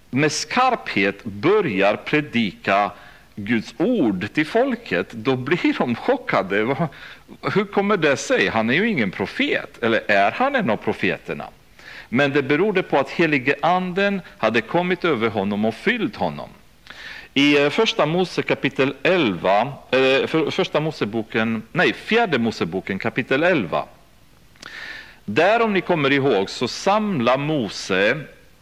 [0.10, 2.92] med skarphet börjar predika
[3.36, 6.88] Guds ord till folket, då blir de chockade.
[7.54, 8.48] Hur kommer det sig?
[8.48, 11.46] Han är ju ingen profet, eller är han en av profeterna?
[12.10, 16.50] Men det berodde på att helige anden hade kommit över honom och fyllt honom.
[17.38, 23.84] I eh, första Mose kapitel 11, eh, första Moseboken, nej, fjärde Moseboken kapitel 11.
[25.26, 28.18] Där om ni kommer ihåg så samlar Mose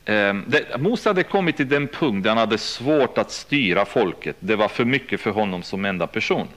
[0.08, 4.36] Eh, det, Mose hade kommit till den punkt där han hade svårt att styra folket.
[4.40, 6.48] Det var för mycket för honom som enda person.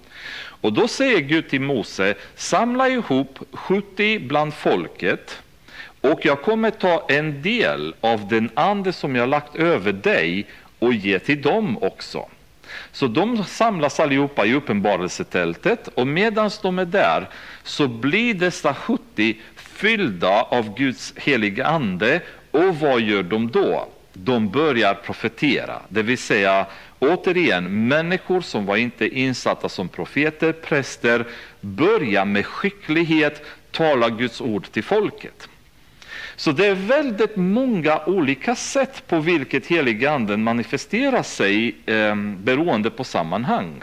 [0.61, 5.42] Och då säger Gud till Mose, samla ihop 70 bland folket
[6.00, 10.46] och jag kommer ta en del av den ande som jag lagt över dig
[10.78, 12.28] och ge till dem också.
[12.92, 17.28] Så de samlas allihopa i uppenbarelsetältet och medan de är där
[17.62, 23.88] så blir dessa 70 fyllda av Guds heliga ande och vad gör de då?
[24.12, 26.66] De börjar profetera, det vill säga
[26.98, 31.26] återigen människor som var inte insatta som profeter, präster,
[31.60, 35.47] börjar med skicklighet tala Guds ord till folket.
[36.38, 43.05] Så det är väldigt många olika sätt på vilket heliganden manifesterar sig eh, beroende på
[43.05, 43.83] sammanhang.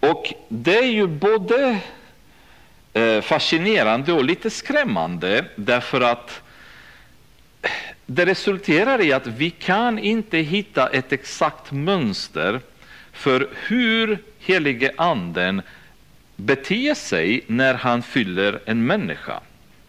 [0.00, 1.78] Och det är ju både
[2.92, 6.42] eh, fascinerande och lite skrämmande därför att
[8.06, 12.60] det resulterar i att vi kan inte hitta ett exakt mönster
[13.12, 15.62] för hur helige anden
[16.36, 19.40] beter sig när han fyller en människa.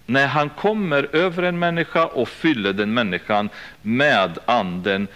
[0.09, 3.49] När han kommer över en människa och fyller den människan
[3.81, 5.07] med anden.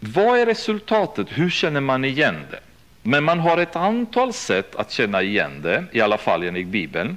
[0.00, 1.26] Vad är resultatet?
[1.30, 2.60] Hur känner man igen det?
[3.02, 7.16] Men man har ett antal sätt att känna igen det, i alla fall enligt Bibeln.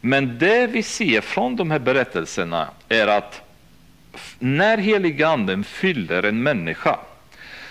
[0.00, 3.42] Men det vi ser från de här berättelserna är att
[4.38, 6.98] när heliga anden fyller en människa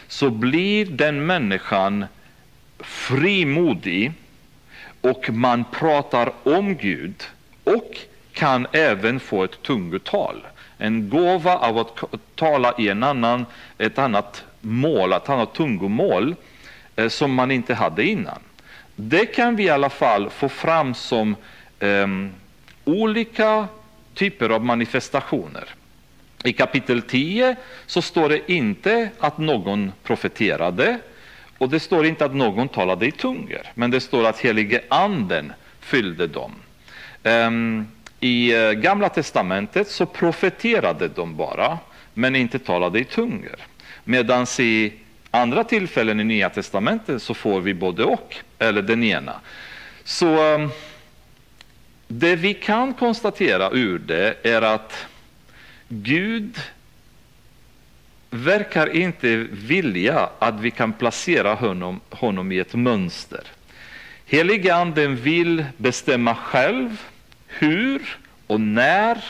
[0.07, 2.05] så blir den människan
[2.79, 4.12] frimodig
[5.01, 7.23] och man pratar om Gud
[7.63, 7.97] och
[8.39, 10.47] kan även få ett tungotal.
[10.78, 12.04] En gåva av att
[12.36, 13.45] tala i en annan,
[13.78, 16.36] ett annat mål, ett annat tungomål
[16.95, 18.39] eh, som man inte hade innan.
[18.95, 21.36] Det kan vi i alla fall få fram som
[21.80, 22.08] eh,
[22.86, 23.67] olika
[24.13, 25.65] typer av manifestationer.
[26.43, 30.97] I kapitel 10 så står det inte att någon profeterade
[31.58, 35.54] och det står inte att någon talade i tungor, men det står att helige anden
[35.80, 36.52] fyllde dem.
[37.23, 37.88] Um,
[38.19, 41.77] i eh, Gamla testamentet så profeterade de bara,
[42.13, 43.55] men inte talade i tungor.
[44.03, 44.93] Medan i
[45.32, 49.34] andra tillfällen i Nya testamentet så får vi både och, eller den ena.
[50.03, 50.69] Så ehm,
[52.08, 55.05] det vi kan konstatera ur det är att
[55.88, 56.60] Gud
[58.29, 63.43] verkar inte vilja att vi kan placera honom, honom i ett mönster.
[64.25, 67.01] Heliganden vill bestämma själv
[67.49, 69.23] hur och när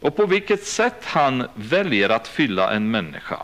[0.00, 3.36] och på vilket sätt han väljer att fylla en människa.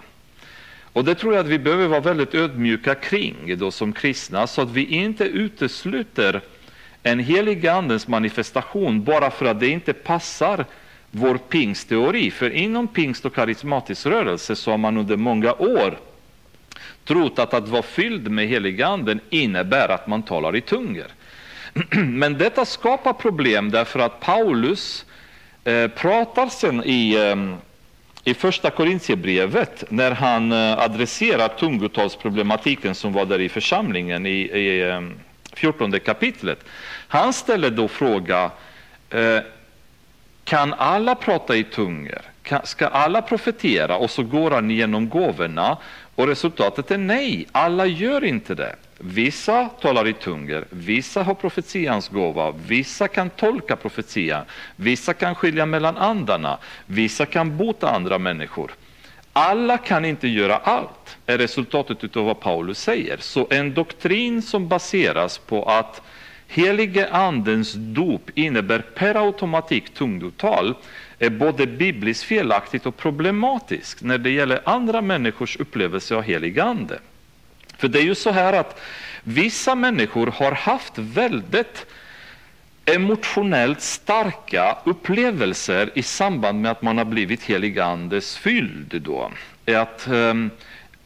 [0.92, 4.62] Och Det tror jag att vi behöver vara väldigt ödmjuka kring då som kristna så
[4.62, 6.40] att vi inte utesluter
[7.02, 10.64] en helig andens manifestation bara för att det inte passar
[11.10, 12.30] vår pingstteori.
[12.30, 15.98] För inom pingst och karismatisk rörelse så har man under många år
[17.04, 21.06] trott att att vara fylld med helig anden innebär att man talar i tungor.
[21.90, 25.04] Men detta skapar problem därför att Paulus
[25.64, 27.56] eh, pratar sen i, eh,
[28.30, 34.88] i första Korintierbrevet när han eh, adresserar tungotalsproblematiken som var där i församlingen i, i
[34.88, 35.00] eh,
[35.52, 36.64] 14 kapitlet.
[37.08, 38.50] Han ställer då fråga
[39.10, 39.38] eh,
[40.44, 42.22] kan alla prata i tungor?
[42.64, 43.96] Ska alla profetera?
[43.96, 45.78] Och så går han igenom gåvorna
[46.14, 48.76] och resultatet är nej, alla gör inte det.
[48.98, 54.44] Vissa talar i tungor, vissa har profetians gåva, vissa kan tolka profetian,
[54.76, 58.70] vissa kan skilja mellan andarna, vissa kan bota andra människor.
[59.32, 63.16] Alla kan inte göra allt, är resultatet av vad Paulus säger.
[63.16, 66.02] Så en doktrin som baseras på att
[66.48, 70.74] Helige Andens dop innebär per automatik tungotal
[71.18, 76.98] är både bibliskt felaktigt och problematiskt när det gäller andra människors upplevelse av helig ande.
[77.78, 78.80] För det är ju så här att
[79.22, 81.86] vissa människor har haft väldigt
[82.84, 89.02] emotionellt starka upplevelser i samband med att man har blivit heligandes fylld.
[89.02, 89.30] Då.
[89.66, 90.50] Att, um,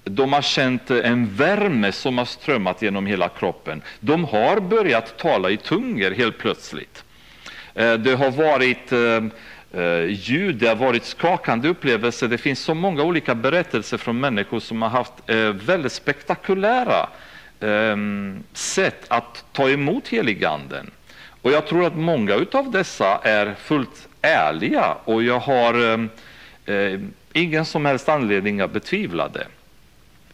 [0.04, 3.82] de har känt en värme som har strömmat genom hela kroppen.
[4.00, 7.04] De har börjat tala i tungor helt plötsligt.
[7.80, 9.30] Uh, det har varit ehm,
[9.72, 12.28] eh, ljud, det har varit skakande upplevelser.
[12.28, 17.08] Det finns så många olika berättelser från människor som har haft eh, väldigt spektakulära
[17.60, 17.96] eh,
[18.52, 20.90] sätt att ta emot heliganden.
[21.42, 26.08] Och jag tror att många av dessa är fullt ärliga och jag har ehm,
[26.66, 27.00] eh,
[27.32, 29.46] ingen som helst anledning att betvivla det.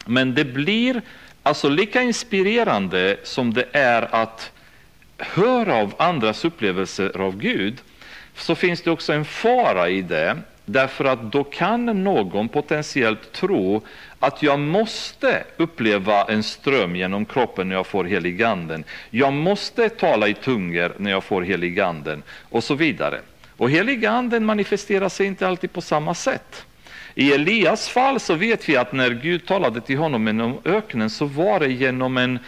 [0.05, 1.01] Men det blir
[1.43, 4.51] alltså lika inspirerande som det är att
[5.17, 7.81] höra av andras upplevelser av Gud,
[8.37, 13.81] så finns det också en fara i det, därför att då kan någon potentiellt tro
[14.19, 18.83] att jag måste uppleva en ström genom kroppen när jag får heliganden.
[19.09, 23.19] Jag måste tala i tungor när jag får heliganden och så vidare.
[23.57, 26.65] Och heliganden manifesterar sig inte alltid på samma sätt.
[27.15, 31.25] I Elias fall så vet vi att när Gud talade till honom genom öknen så
[31.25, 32.39] var det genom en,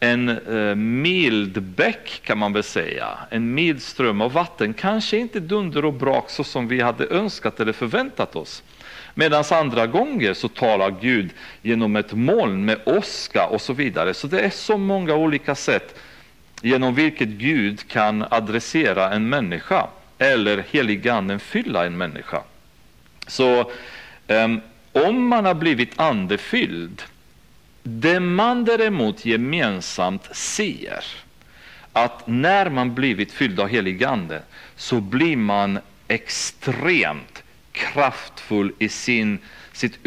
[0.00, 4.74] en eh, mild bäck kan man väl säga, en mild ström av vatten.
[4.74, 8.62] Kanske inte dunder och brak så som vi hade önskat eller förväntat oss.
[9.14, 11.30] Medan andra gånger så talar Gud
[11.62, 14.14] genom ett moln med åska och så vidare.
[14.14, 15.98] Så det är så många olika sätt
[16.62, 19.86] genom vilket Gud kan adressera en människa
[20.18, 22.42] eller heliganden fylla en människa.
[23.26, 23.70] Så
[24.28, 24.60] um,
[24.92, 27.02] om man har blivit andefylld,
[27.86, 31.04] det man däremot gemensamt ser,
[31.92, 34.42] att när man blivit fylld av heligande
[34.76, 35.78] så blir man
[36.08, 39.38] extremt kraftfull i sin,
[39.72, 39.98] sitt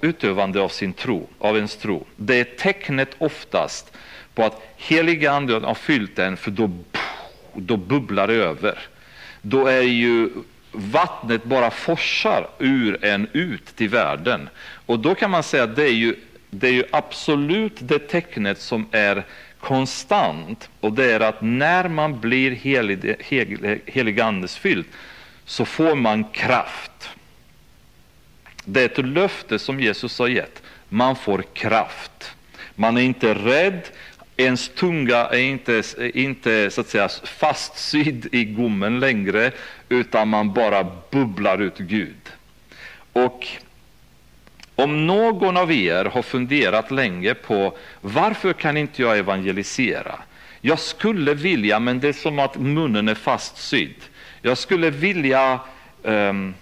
[0.00, 2.06] utövande av sin tro, av ens tro.
[2.16, 3.92] Det är tecknet oftast
[4.34, 6.70] på att heliganden har fyllt en, för då,
[7.54, 8.78] då bubblar det över.
[9.42, 10.30] Då är ju
[10.72, 14.48] vattnet bara forsar ur en ut till världen.
[14.86, 16.16] Och då kan man säga att det är ju,
[16.54, 19.24] det är ju absolut det tecknet som är
[19.60, 23.16] konstant och det är att när man blir helig,
[23.86, 24.24] helig,
[25.44, 27.10] så får man kraft.
[28.64, 30.62] Det är ett löfte som Jesus har gett.
[30.88, 32.34] Man får kraft.
[32.74, 33.80] Man är inte rädd.
[34.36, 35.82] Ens tunga är inte,
[36.14, 39.52] inte så att säga, fastsydd i gommen längre,
[39.88, 42.32] utan man bara bubblar ut Gud.
[43.12, 43.48] Och
[44.76, 50.14] om någon av er har funderat länge på varför kan inte jag evangelisera?
[50.60, 53.94] Jag skulle vilja, men det är som att munnen är fastsydd.
[54.42, 55.60] Jag skulle vilja
[56.02, 56.54] um,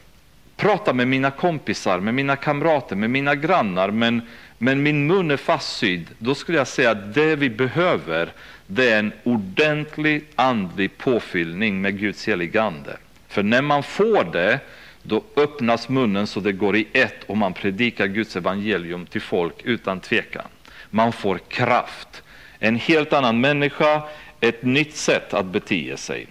[0.57, 4.23] prata med mina kompisar, med mina kamrater, med mina grannar, men,
[4.59, 6.07] men min mun är fastsydd.
[6.19, 8.33] Då skulle jag säga att det vi behöver,
[8.67, 12.97] det är en ordentlig andlig påfyllning med Guds heligande.
[13.29, 14.61] För när man får det,
[15.03, 19.55] då öppnas munnen så det går i ett och man predikar Guds evangelium till folk
[19.65, 20.49] utan tvekan.
[20.91, 22.23] Man får kraft,
[22.59, 24.03] en helt annan människa,
[24.41, 26.27] ett nytt sätt att bete sig.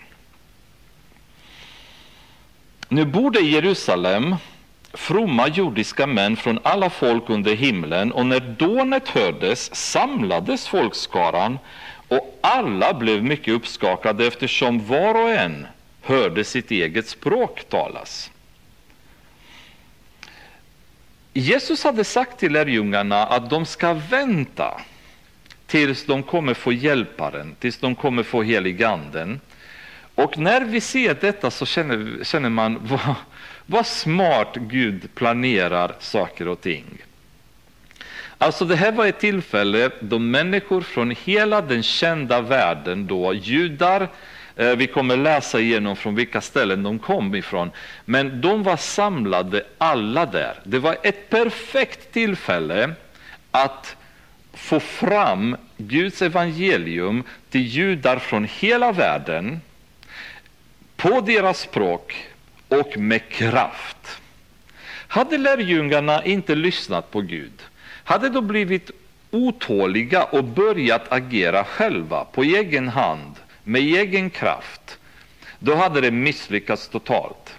[2.90, 4.36] Nu bodde i Jerusalem
[4.94, 11.60] fromma jordiska män från alla folk under himlen och när dånet hördes samlades folkskaran
[12.08, 15.68] och alla blev mycket uppskakade eftersom var och en
[16.02, 18.32] hörde sitt eget språk talas.
[21.40, 24.82] Jesus hade sagt till lärjungarna att de ska vänta
[25.68, 29.40] tills de kommer få hjälparen, tills de kommer få heliganden.
[30.16, 33.16] Och när vi ser detta så känner, känner man vad,
[33.66, 36.86] vad smart Gud planerar saker och ting.
[38.38, 44.08] Alltså det här var ett tillfälle då människor från hela den kända världen, då judar,
[44.60, 47.72] Eh, vi kommer läsa igenom från vilka ställen de kom ifrån,
[48.06, 50.60] men de var samlade alla där.
[50.64, 52.94] Det var ett perfekt tillfälle
[53.52, 53.96] att
[54.54, 59.62] få fram Guds evangelium till judar från hela världen,
[60.96, 62.28] på deras språk
[62.68, 64.22] och med kraft.
[65.08, 67.62] Hade lärjungarna inte lyssnat på Gud,
[68.04, 68.92] hade de blivit
[69.32, 73.36] otåliga och börjat agera själva på egen hand,
[73.70, 75.00] med egen kraft,
[75.60, 77.56] då hade det misslyckats totalt.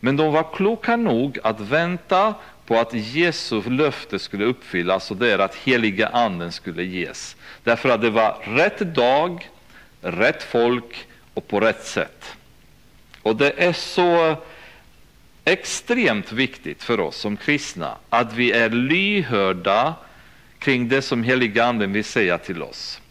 [0.00, 2.34] Men de var kloka nog att vänta
[2.66, 7.36] på att Jesu löfte skulle uppfyllas och det är att heliga anden skulle ges.
[7.64, 9.50] Därför att det var rätt dag,
[10.00, 12.36] rätt folk och på rätt sätt.
[13.22, 14.36] Och det är så
[15.44, 19.94] extremt viktigt för oss som kristna att vi är lyhörda
[20.58, 23.01] kring det som heliga anden vill säga till oss.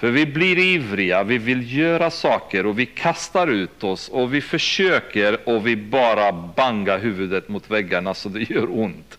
[0.00, 4.40] För vi blir ivriga, vi vill göra saker och vi kastar ut oss och vi
[4.40, 9.18] försöker och vi bara bangar huvudet mot väggarna så det gör ont.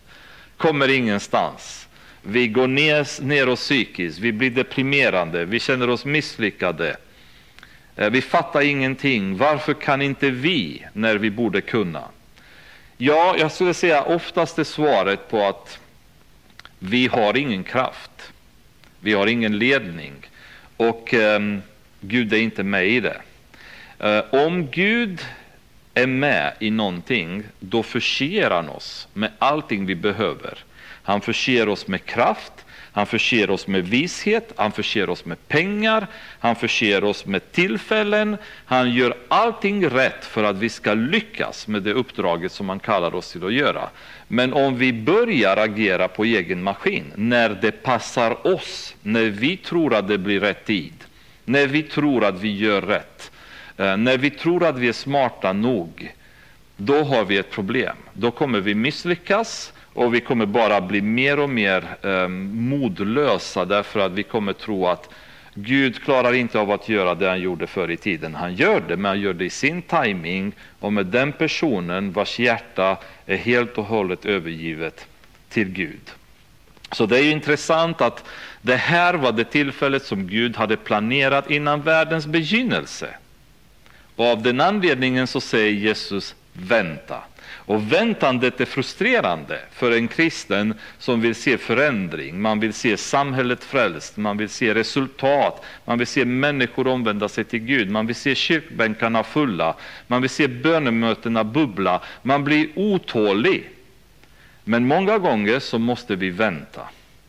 [0.56, 1.88] Kommer ingenstans.
[2.22, 6.96] Vi går ner, ner oss psykiskt, vi blir deprimerande, vi känner oss misslyckade.
[7.96, 9.36] Eh, vi fattar ingenting.
[9.36, 12.02] Varför kan inte vi när vi borde kunna?
[12.96, 15.78] Ja, jag skulle säga oftast är svaret på att
[16.78, 18.32] vi har ingen kraft.
[19.00, 20.12] Vi har ingen ledning.
[20.88, 21.62] Och um,
[22.00, 23.20] Gud är inte med i det.
[24.04, 25.26] Uh, om Gud
[25.94, 30.58] är med i någonting, då förser han oss med allting vi behöver.
[31.02, 32.52] Han förser oss med kraft,
[32.92, 36.06] han förser oss med vishet, han förser oss med pengar,
[36.38, 38.36] han förser oss med tillfällen.
[38.64, 43.14] Han gör allting rätt för att vi ska lyckas med det uppdraget som han kallar
[43.14, 43.88] oss till att göra.
[44.28, 49.94] Men om vi börjar agera på egen maskin, när det passar oss, när vi tror
[49.94, 50.94] att det blir rätt tid,
[51.44, 53.30] när vi tror att vi gör rätt,
[53.76, 56.12] eh, när vi tror att vi är smarta nog,
[56.76, 57.96] då har vi ett problem.
[58.12, 64.00] Då kommer vi misslyckas och vi kommer bara bli mer och mer eh, modlösa därför
[64.00, 65.08] att vi kommer tro att
[65.54, 68.34] Gud klarar inte av att göra det han gjorde förr i tiden.
[68.34, 72.38] Han gör det, men han gör det i sin timing och med den personen vars
[72.38, 75.06] hjärta är helt och hållet övergivet
[75.48, 76.10] till Gud.
[76.92, 78.24] Så det är intressant att
[78.62, 83.08] det här var det tillfället som Gud hade planerat innan världens begynnelse.
[84.16, 87.22] Och av den anledningen så säger Jesus vänta.
[87.64, 92.40] Och väntandet är frustrerande för en kristen som vill se förändring.
[92.40, 97.44] Man vill se samhället frälst, man vill se resultat, man vill se människor omvända sig
[97.44, 99.74] till Gud, man vill se kyrkbänkarna fulla,
[100.06, 102.00] man vill se bönemötena bubbla.
[102.22, 103.68] Man blir otålig.
[104.64, 106.80] Men många gånger så måste vi vänta.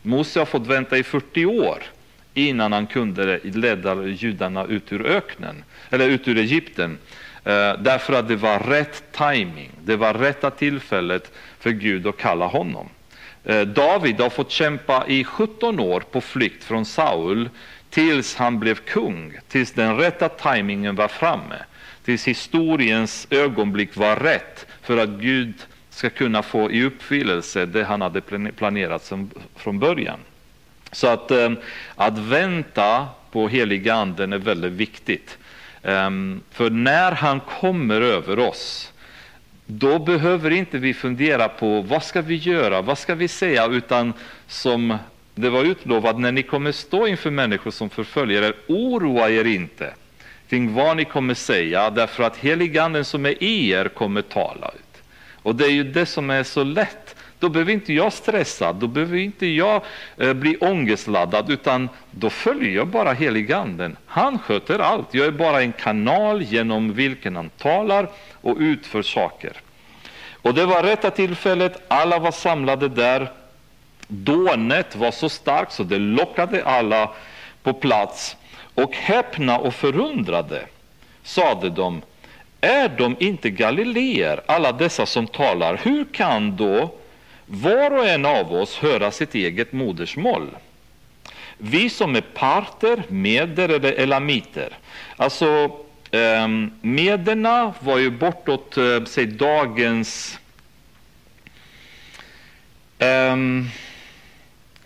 [0.02, 1.82] Mose har fått vänta i 40 år
[2.34, 6.98] innan han kunde leda judarna ut ur öknen, eller ut ur Egypten.
[7.44, 12.46] Eh, därför att det var rätt timing, det var rätta tillfället för Gud att kalla
[12.46, 12.88] honom.
[13.44, 17.48] Eh, David har fått kämpa i 17 år på flykt från Saul
[17.90, 21.56] tills han blev kung, tills den rätta timingen var framme,
[22.04, 25.54] tills historiens ögonblick var rätt för att Gud
[25.90, 28.20] ska kunna få i uppfyllelse det han hade
[28.56, 29.12] planerat
[29.56, 30.18] från början.
[30.92, 31.52] Så att, eh,
[31.94, 35.38] att vänta på heliga anden är väldigt viktigt.
[35.84, 38.92] Ehm, för när han kommer över oss,
[39.66, 44.12] då behöver inte vi fundera på vad ska vi göra, vad ska vi säga, utan
[44.46, 44.98] som
[45.34, 49.94] det var utlovat, när ni kommer stå inför människor som förföljer er, oroa er inte
[50.48, 55.02] kring vad ni kommer säga, därför att heliganden som är i er kommer tala ut.
[55.42, 58.86] Och det är ju det som är så lätt då behöver inte jag stressa, då
[58.86, 59.82] behöver inte jag
[60.16, 63.96] eh, bli ångestladdad, utan då följer jag bara heliganden.
[64.06, 65.14] Han sköter allt.
[65.14, 69.52] Jag är bara en kanal genom vilken han talar och utför saker.
[70.42, 73.32] Och det var rätta tillfället, alla var samlade där.
[74.08, 77.10] Dånet var så starkt så det lockade alla
[77.62, 78.36] på plats.
[78.74, 80.66] Och häpna och förundrade
[81.22, 82.02] sade de,
[82.60, 85.80] är de inte galileer, alla dessa som talar?
[85.82, 86.94] Hur kan då
[87.46, 90.50] var och en av oss höra sitt eget modersmål.
[91.58, 94.78] Vi som är parter, meder eller elamiter.
[95.16, 95.70] Alltså,
[96.10, 96.48] eh,
[96.80, 100.38] mederna var ju bortåt, eh, säg dagens...
[102.98, 103.36] Eh,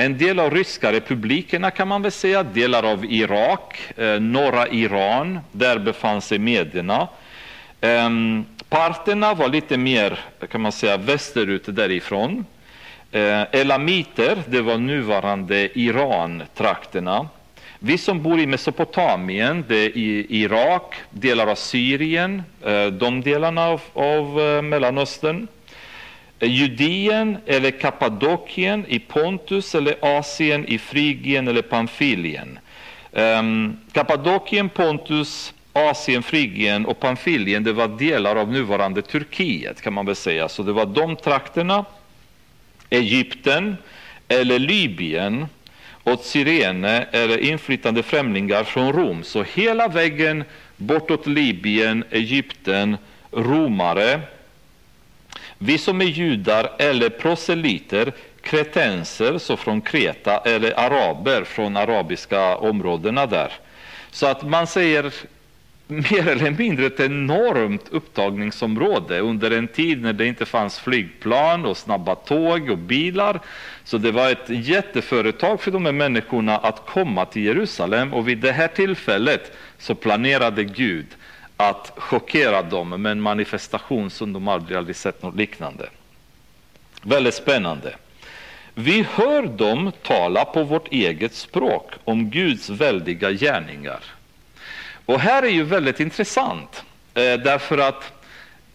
[0.00, 5.40] en del av ryska republikerna kan man väl säga, delar av Irak, eh, norra Iran,
[5.52, 7.08] där befann sig mederna.
[7.80, 10.18] Um, Parterna var lite mer
[10.50, 12.44] kan man säga, västerut därifrån.
[13.12, 17.28] Eh, elamiter, det var nuvarande Iran-trakterna.
[17.78, 23.66] Vi som bor i Mesopotamien, det är i Irak, delar av Syrien, eh, de delarna
[23.66, 25.48] av, av eh, Mellanöstern.
[26.40, 32.58] Judien Judeen eller Kappadokien i Pontus eller Asien i Frigien eller Pamfilien.
[33.12, 40.06] Um, Kappadokien, Pontus, Asien, Frigien och Pamfilien, det var delar av nuvarande Turkiet kan man
[40.06, 40.48] väl säga.
[40.48, 41.84] Så det var de trakterna,
[42.90, 43.76] Egypten
[44.28, 45.46] eller Libyen
[46.02, 49.22] och Sirene eller inflyttande främlingar från Rom.
[49.22, 50.44] Så hela vägen
[50.76, 52.96] bortåt Libyen, Egypten,
[53.32, 54.20] romare.
[55.58, 58.12] Vi som är judar eller proselyter,
[58.42, 63.52] kretenser, så från Kreta, eller araber från arabiska områdena där.
[64.10, 65.12] Så att man säger
[65.88, 71.76] mer eller mindre ett enormt upptagningsområde under en tid när det inte fanns flygplan och
[71.76, 73.40] snabba tåg och bilar.
[73.84, 78.38] Så det var ett jätteföretag för de här människorna att komma till Jerusalem och vid
[78.38, 81.06] det här tillfället så planerade Gud
[81.56, 85.88] att chockera dem med en manifestation som de aldrig, aldrig sett något liknande.
[87.02, 87.94] Väldigt spännande.
[88.74, 94.00] Vi hör dem tala på vårt eget språk om Guds väldiga gärningar.
[95.08, 96.84] Och här är ju väldigt intressant,
[97.14, 98.12] eh, därför att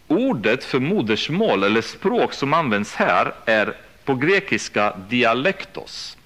[0.08, 3.74] ordet för modersmål eller språk som används här är
[4.04, 6.16] på grekiska dialektos.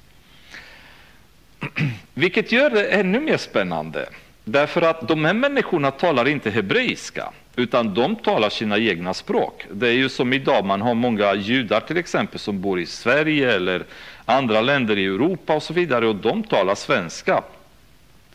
[2.15, 4.09] Vilket gör det ännu mer spännande,
[4.45, 9.67] därför att de här människorna talar inte hebreiska, utan de talar sina egna språk.
[9.73, 13.53] Det är ju som idag, man har många judar till exempel som bor i Sverige
[13.53, 13.85] eller
[14.25, 17.43] andra länder i Europa och så vidare, och de talar svenska.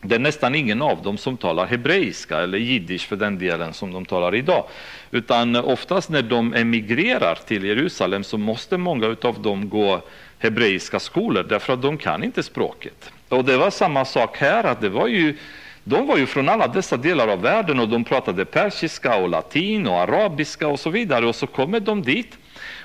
[0.06, 3.92] Det är nästan ingen av dem som talar hebreiska eller jiddisch för den delen som
[3.92, 4.64] de talar idag.
[5.10, 10.00] Utan oftast när de emigrerar till Jerusalem så måste många av dem gå
[10.38, 13.12] hebreiska skolor därför att de kan inte språket.
[13.28, 15.36] Och det var samma sak här, att det var ju,
[15.84, 19.86] de var ju från alla dessa delar av världen och de pratade persiska och latin
[19.86, 22.38] och arabiska och så vidare och så kommer de dit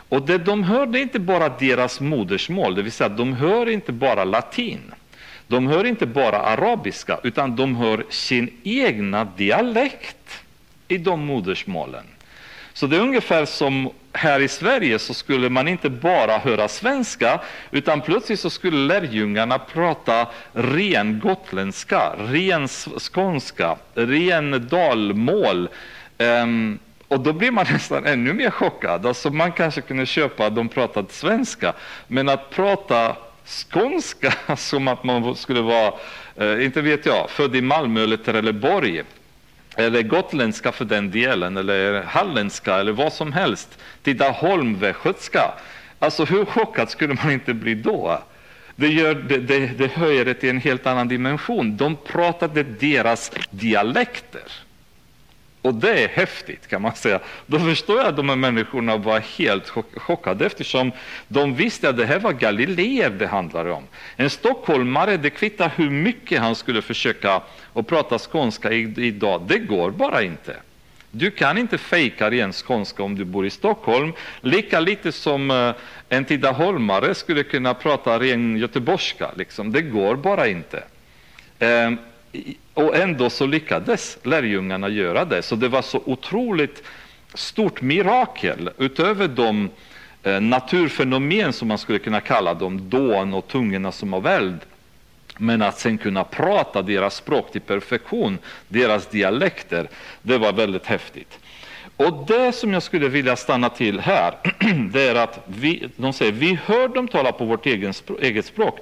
[0.09, 4.23] och det de hörde inte bara deras modersmål, det vill säga de hör inte bara
[4.23, 4.93] latin
[5.49, 10.43] de hör inte bara arabiska, utan de hör sin egna dialekt
[10.87, 12.03] i de modersmålen.
[12.73, 17.41] Så det är ungefär som här i Sverige så skulle man inte bara höra svenska,
[17.71, 22.67] utan plötsligt så skulle lärjungarna prata ren gotländska, ren
[22.99, 25.69] skånska, ren dalmål.
[26.17, 29.05] Um, och då blir man nästan ännu mer chockad.
[29.05, 31.73] Alltså man kanske kunde köpa att de pratade svenska,
[32.07, 33.15] men att prata
[33.49, 35.93] skånska som att man skulle vara,
[36.35, 39.03] eh, inte vet jag, född i Malmö eller Trelleborg
[39.75, 43.79] eller gotländska för den delen, eller halländska eller vad som helst.
[44.03, 45.53] Tidaholm, västgötska.
[45.99, 48.21] Alltså hur chockad skulle man inte bli då?
[48.75, 51.77] Det, gör, det, det, det höjer det till en helt annan dimension.
[51.77, 54.41] De pratade deras dialekter.
[55.61, 57.19] Och det är häftigt kan man säga.
[57.45, 60.91] Då förstår jag att de här människorna var helt chockade eftersom
[61.27, 63.83] de visste att det här var galileer det handlade om.
[64.15, 67.41] En stockholmare, det kvittar hur mycket han skulle försöka
[67.73, 70.55] att prata skånska idag, det går bara inte.
[71.11, 75.73] Du kan inte fejka ren skånska om du bor i Stockholm, lika lite som eh,
[76.09, 79.31] en tidaholmare skulle kunna prata ren göteborgska.
[79.35, 79.71] Liksom.
[79.71, 80.83] Det går bara inte.
[81.59, 81.97] Ehm,
[82.73, 85.41] och ändå så lyckades lärjungarna göra det.
[85.41, 86.83] Så det var så otroligt
[87.33, 89.69] stort mirakel utöver de
[90.23, 94.59] eh, naturfenomen som man skulle kunna kalla dem, dån och tungorna som av eld.
[95.37, 99.89] Men att sen kunna prata deras språk till perfektion, deras dialekter,
[100.21, 101.39] det var väldigt häftigt.
[101.97, 104.33] Och det som jag skulle vilja stanna till här,
[104.91, 108.79] det är att vi, de säger vi hör dem tala på vårt eget språk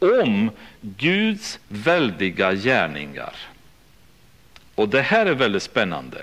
[0.00, 3.34] om Guds väldiga gärningar.
[4.74, 6.22] Och det här är väldigt spännande.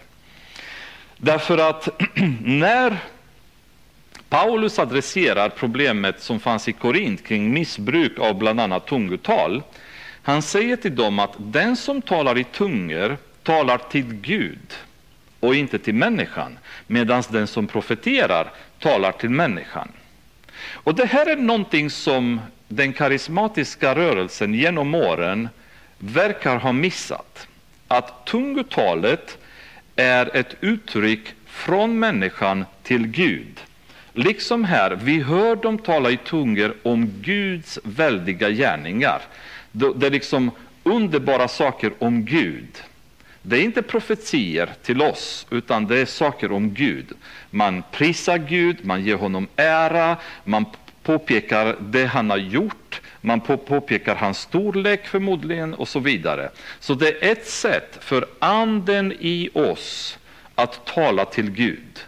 [1.17, 2.01] Därför att
[2.41, 2.97] när
[4.29, 9.63] Paulus adresserar problemet som fanns i Korint kring missbruk av bland annat tungotal.
[10.23, 14.73] Han säger till dem att den som talar i tungor talar till Gud
[15.39, 16.57] och inte till människan,
[16.87, 19.91] medan den som profeterar talar till människan.
[20.71, 25.49] Och Det här är någonting som den karismatiska rörelsen genom åren
[25.97, 27.47] verkar ha missat.
[27.87, 29.37] Att tungotalet
[29.95, 33.59] är ett uttryck från människan till Gud.
[34.13, 39.21] Liksom här, vi hör dem tala i tungor om Guds väldiga gärningar.
[39.71, 40.51] Det är liksom
[40.83, 42.83] underbara saker om Gud.
[43.41, 47.13] Det är inte profetier till oss, utan det är saker om Gud.
[47.51, 50.65] Man prisar Gud, man ger honom ära, man
[51.07, 56.49] påpekar det han har gjort, man påpekar hans storlek förmodligen och så vidare.
[56.79, 60.17] Så det är ett sätt för anden i oss
[60.55, 62.05] att tala till Gud.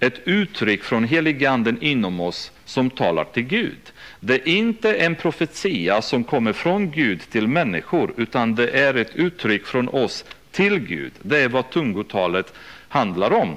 [0.00, 3.92] Ett uttryck från heliganden inom oss som talar till Gud.
[4.20, 9.16] Det är inte en profetia som kommer från Gud till människor, utan det är ett
[9.16, 11.12] uttryck från oss till Gud.
[11.22, 12.54] Det är vad tungotalet
[12.88, 13.56] handlar om.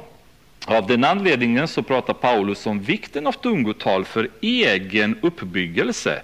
[0.66, 6.22] Av den anledningen så pratar Paulus om vikten av tungotal för egen uppbyggelse.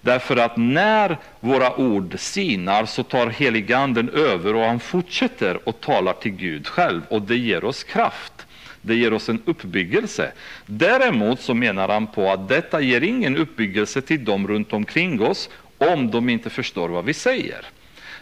[0.00, 6.12] Därför att när våra ord sinar så tar heliganden över och han fortsätter och talar
[6.12, 8.46] till Gud själv och det ger oss kraft.
[8.82, 10.32] Det ger oss en uppbyggelse.
[10.66, 15.50] Däremot så menar han på att detta ger ingen uppbyggelse till dem runt omkring oss
[15.78, 17.66] om de inte förstår vad vi säger.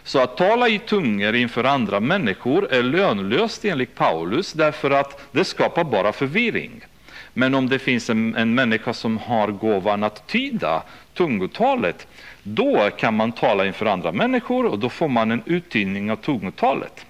[0.03, 5.45] Så att tala i tungor inför andra människor är lönlöst enligt Paulus därför att det
[5.45, 6.81] skapar bara förvirring.
[7.33, 10.83] Men om det finns en, en människa som har gåvan att tyda
[11.13, 12.07] tungotalet,
[12.43, 17.05] då kan man tala inför andra människor och då får man en uttydning av tungotalet.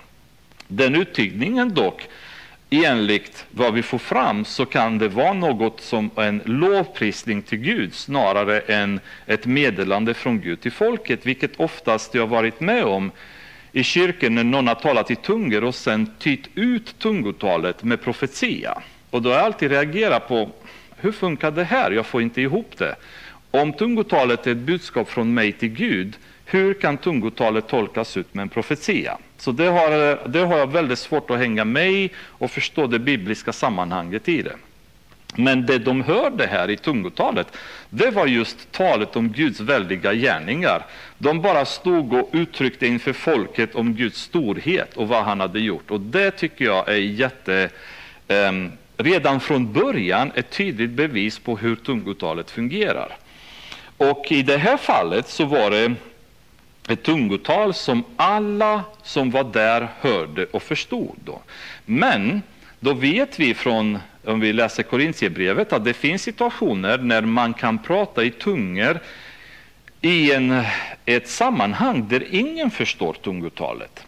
[0.67, 2.07] Den uttydningen dock,
[2.73, 7.93] enligt vad vi får fram, så kan det vara något som en lovprisning till Gud
[7.93, 13.11] snarare än ett meddelande från Gud till folket, vilket oftast jag varit med om
[13.71, 18.81] i kyrkan när någon har talat i tungor och sen tytt ut tungotalet med profetia.
[19.09, 20.49] Och då har jag alltid reagerat på
[20.97, 21.91] hur funkar det här?
[21.91, 22.95] Jag får inte ihop det.
[23.51, 28.41] Om tungotalet är ett budskap från mig till Gud, hur kan tungotalet tolkas ut med
[28.43, 29.17] en profetia?
[29.43, 32.99] Så det har, det har jag väldigt svårt att hänga med i och förstå det
[32.99, 34.55] bibliska sammanhanget i det.
[35.35, 37.47] Men det de hörde här i tungotalet,
[37.89, 40.85] det var just talet om Guds väldiga gärningar.
[41.17, 45.91] De bara stod och uttryckte inför folket om Guds storhet och vad han hade gjort.
[45.91, 47.69] Och det tycker jag är jätte...
[48.27, 53.17] Um, redan från början ett tydligt bevis på hur tungotalet fungerar.
[53.97, 55.95] Och i det här fallet så var det
[56.87, 61.15] ett tungotal som alla som var där hörde och förstod.
[61.25, 61.41] Då.
[61.85, 62.41] Men
[62.79, 67.79] då vet vi från, om vi läser Korintierbrevet, att det finns situationer när man kan
[67.79, 68.99] prata i tungor
[70.01, 70.63] i en,
[71.05, 74.05] ett sammanhang där ingen förstår tungotalet.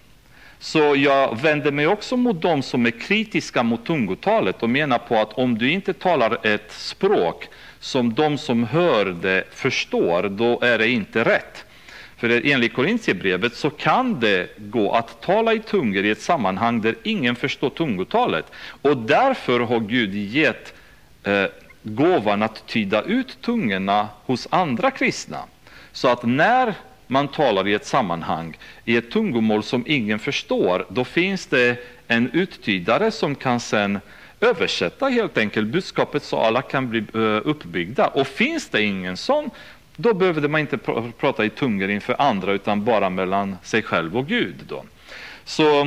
[0.60, 5.16] Så jag vänder mig också mot dem som är kritiska mot tungotalet och menar på
[5.16, 7.48] att om du inte talar ett språk
[7.80, 11.65] som de som hör det förstår, då är det inte rätt.
[12.18, 16.96] För enligt Korintierbrevet så kan det gå att tala i tungor i ett sammanhang där
[17.04, 18.46] ingen förstår tungotalet.
[18.82, 20.74] Och därför har Gud gett
[21.24, 21.46] eh,
[21.84, 25.40] gåvan att tyda ut tungorna hos andra kristna.
[25.92, 26.74] Så att när
[27.08, 32.32] man talar i ett sammanhang, i ett tungomål som ingen förstår, då finns det en
[32.32, 34.00] uttydare som kan sen
[34.40, 38.08] översätta helt enkelt budskapet så alla kan bli eh, uppbyggda.
[38.08, 39.50] Och finns det ingen sån,
[39.96, 44.18] då behövde man inte pr prata i tungor inför andra utan bara mellan sig själv
[44.18, 44.56] och Gud.
[44.68, 44.84] Då.
[45.44, 45.82] Så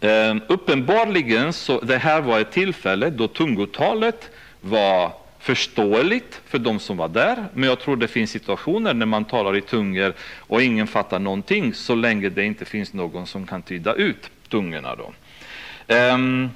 [0.00, 4.30] eh, uppenbarligen så det här var ett tillfälle då tungotalet
[4.60, 9.24] var förståeligt för de som var där, men jag tror det finns situationer när man
[9.24, 13.62] talar i tungor och ingen fattar någonting så länge det inte finns någon som kan
[13.62, 14.96] tyda ut tungorna.
[14.96, 15.12] Då.
[15.94, 16.50] Um,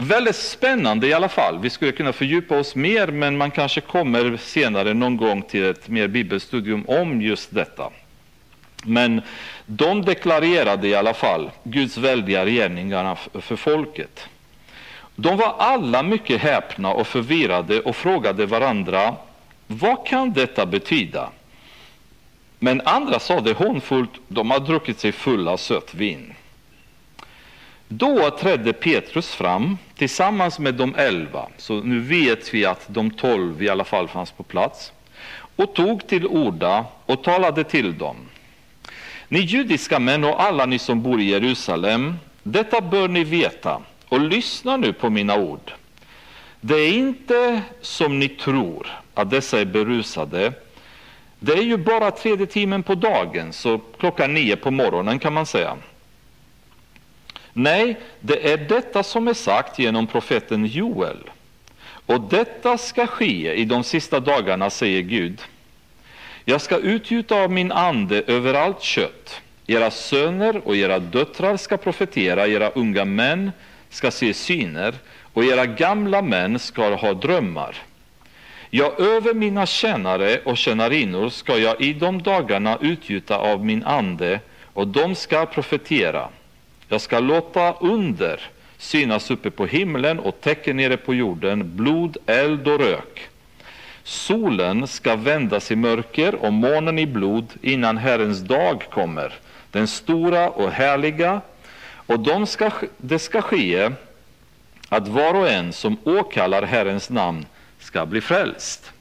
[0.00, 1.58] väldigt spännande i alla fall.
[1.58, 5.88] Vi skulle kunna fördjupa oss mer, men man kanske kommer senare någon gång till ett
[5.88, 7.90] mer bibelstudium om just detta.
[8.84, 9.22] Men
[9.66, 14.28] de deklarerade i alla fall Guds väldiga gärningar för folket.
[15.16, 19.14] De var alla mycket häpna och förvirrade och frågade varandra
[19.66, 21.30] vad kan detta betyda?
[22.58, 26.34] Men andra sade hånfullt, de har druckit sig fulla av sött vin.
[27.92, 33.62] Då trädde Petrus fram tillsammans med de elva, så nu vet vi att de tolv
[33.62, 34.92] i alla fall fanns på plats,
[35.56, 38.16] och tog till orda och talade till dem.
[39.28, 44.20] Ni judiska män och alla ni som bor i Jerusalem, detta bör ni veta och
[44.20, 45.72] lyssna nu på mina ord.
[46.60, 50.52] Det är inte som ni tror att dessa är berusade.
[51.38, 55.46] Det är ju bara tredje timmen på dagen, så klockan nio på morgonen kan man
[55.46, 55.76] säga.
[57.62, 61.16] Nej, det är detta som är sagt genom profeten Joel.
[62.06, 65.42] Och detta ska ske i de sista dagarna, säger Gud.
[66.44, 69.40] Jag ska utgjuta av min ande över allt kött.
[69.66, 73.52] Era söner och era döttrar ska profetera, era unga män
[73.90, 74.94] ska se syner
[75.32, 77.76] och era gamla män ska ha drömmar.
[78.70, 84.40] Ja, över mina tjänare och tjänarinnor ska jag i de dagarna utgjuta av min ande
[84.72, 86.28] och de ska profetera.
[86.92, 88.40] Jag ska låta under
[88.78, 93.28] synas uppe på himlen och tecken nere på jorden, blod, eld och rök.
[94.02, 99.34] Solen ska vändas i mörker och månen i blod innan Herrens dag kommer,
[99.70, 101.40] den stora och härliga,
[101.92, 103.90] och de ska, det ska ske
[104.88, 107.46] att var och en som åkallar Herrens namn
[107.78, 108.92] ska bli frälst.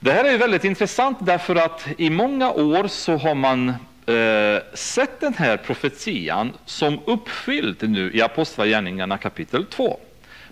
[0.00, 3.74] Det här är väldigt intressant därför att i många år så har man
[4.06, 10.00] eh, sett den här profetian som uppfylld nu i Apostlagärningarna kapitel 2.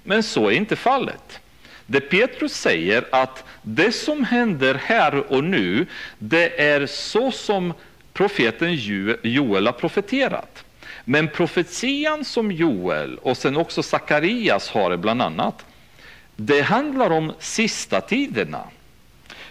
[0.03, 1.41] Men så är inte fallet.
[1.87, 5.87] Det Petrus säger att det som händer här och nu,
[6.19, 7.73] det är så som
[8.13, 8.75] profeten
[9.23, 10.65] Joel har profeterat.
[11.05, 15.65] Men profetian som Joel och sen också Sakarias har bland annat,
[16.37, 18.63] det handlar om sista tiderna.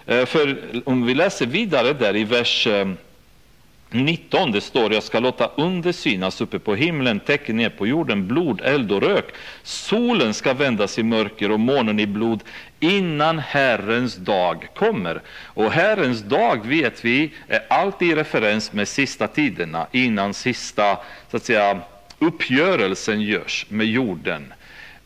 [0.05, 2.87] Eh, för om vi läser vidare där i vers eh,
[3.93, 8.27] 19 det står jag ska låta under synas uppe på himlen, tecken ner på jorden,
[8.27, 9.25] blod, eld och rök.
[9.63, 12.43] Solen ska vändas i mörker och månen i blod
[12.79, 15.21] innan Herrens dag kommer.
[15.43, 20.97] Och Herrens dag vet vi är alltid i referens med sista tiderna, innan sista
[21.31, 21.79] så att säga,
[22.19, 24.53] uppgörelsen görs med jorden.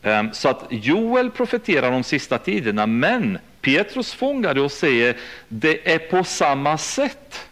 [0.02, 5.16] Ehm, så att Joel profeterar om sista tiderna, men Petrus fångar det och säger
[5.48, 7.47] det är på samma sätt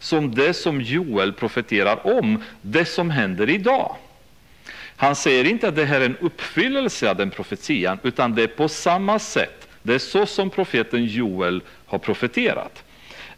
[0.00, 3.96] som det som Joel profeterar om, det som händer idag.
[4.96, 8.46] Han säger inte att det här är en uppfyllelse av den profetian, utan det är
[8.46, 9.68] på samma sätt.
[9.82, 12.84] Det är så som profeten Joel har profeterat.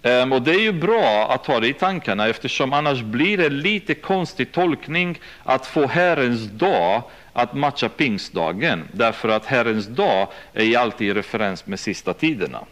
[0.02, 3.48] Um, och Det är ju bra att ha det i tankarna eftersom annars blir det
[3.48, 7.02] lite konstig tolkning att få Herrens dag
[7.32, 12.64] att matcha pingstdagen, därför att Herrens dag är alltid i referens med sista tiderna.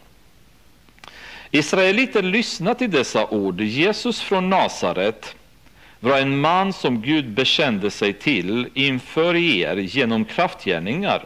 [1.50, 3.60] Israeliter lyssnade till dessa ord.
[3.60, 5.34] Jesus från Nasaret
[6.00, 11.24] var en man som Gud bekände sig till inför er genom kraftgärningar,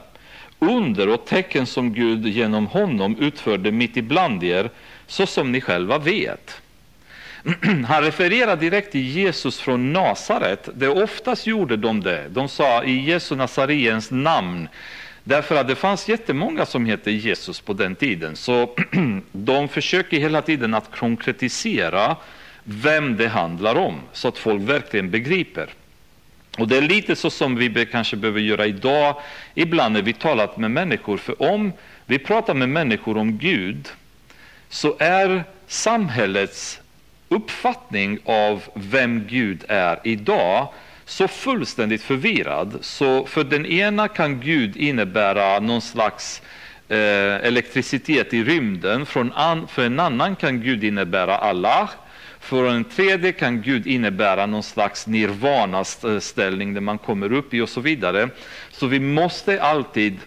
[0.58, 4.70] under och tecken som Gud genom honom utförde mitt ibland er,
[5.06, 6.60] så som ni själva vet.
[7.88, 10.68] Han refererar direkt till Jesus från Nasaret.
[10.74, 12.28] Det oftast gjorde de det.
[12.28, 14.68] De sa i Jesu Nazariens namn
[15.24, 18.36] Därför att det fanns jättemånga som hette Jesus på den tiden.
[18.36, 18.76] Så
[19.32, 22.16] de försöker hela tiden att konkretisera
[22.64, 25.68] vem det handlar om, så att folk verkligen begriper.
[26.58, 29.16] Och Det är lite så som vi kanske behöver göra idag,
[29.54, 31.16] ibland när vi talar med människor.
[31.16, 31.72] För om
[32.06, 33.88] vi pratar med människor om Gud,
[34.68, 36.80] så är samhällets
[37.28, 40.68] uppfattning av vem Gud är idag
[41.04, 42.78] så fullständigt förvirrad.
[42.80, 46.42] Så för den ena kan Gud innebära någon slags
[46.88, 46.98] eh,
[47.46, 51.90] elektricitet i rymden, för en, an, för en annan kan Gud innebära Allah,
[52.40, 57.68] för en tredje kan Gud innebära någon slags nirvana-ställning där man kommer upp i och
[57.68, 58.28] så vidare.
[58.70, 60.18] Så vi måste alltid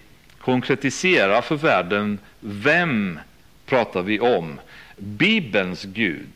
[0.41, 3.19] konkretisera för världen, vem
[3.65, 4.59] pratar vi om?
[4.97, 6.29] Bibelns Gud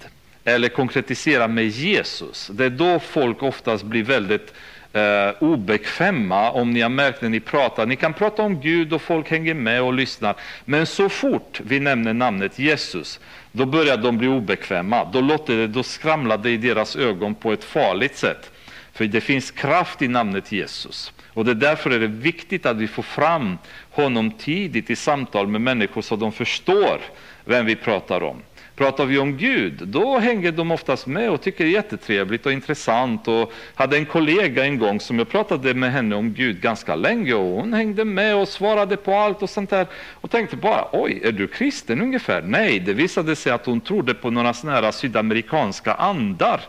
[0.43, 2.49] eller konkretisera med Jesus.
[2.53, 4.53] Det är då folk oftast blir väldigt
[4.93, 7.85] eh, obekväma om ni har märkt när ni pratar.
[7.85, 10.35] Ni kan prata om Gud och folk hänger med och lyssnar.
[10.65, 13.19] Men så fort vi nämner namnet Jesus,
[13.51, 15.05] då börjar de bli obekväma.
[15.13, 18.51] Då, låter det, då skramlar det i deras ögon på ett farligt sätt.
[18.93, 21.13] För det finns kraft i namnet Jesus.
[21.33, 23.57] Och det är därför är det viktigt att vi får fram
[23.91, 27.01] honom tidigt i samtal med människor så de förstår
[27.45, 28.41] vem vi pratar om.
[28.81, 32.51] Pratar vi om Gud, då hänger de oftast med och tycker det är jättetrevligt och
[32.51, 33.27] intressant.
[33.27, 37.33] Och hade en kollega en gång som jag pratade med henne om Gud ganska länge
[37.33, 39.87] och hon hängde med och svarade på allt och sånt där.
[40.11, 42.41] Och tänkte bara, oj, är du kristen ungefär?
[42.41, 46.61] Nej, det visade sig att hon trodde på några sådana här sydamerikanska andar.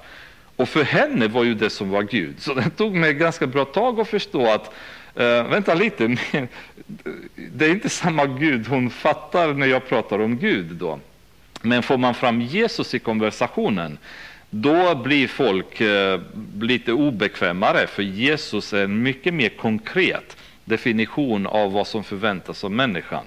[0.57, 2.35] Och för henne var ju det som var Gud.
[2.39, 4.75] Så det tog mig ganska bra tag att förstå att
[5.21, 6.17] Uh, vänta lite,
[7.37, 10.99] det är inte samma Gud hon fattar när jag pratar om Gud då.
[11.63, 13.99] Men får man fram Jesus i konversationen,
[14.51, 16.21] då blir folk eh,
[16.61, 22.71] lite obekvämare, för Jesus är en mycket mer konkret definition av vad som förväntas av
[22.71, 23.25] människan.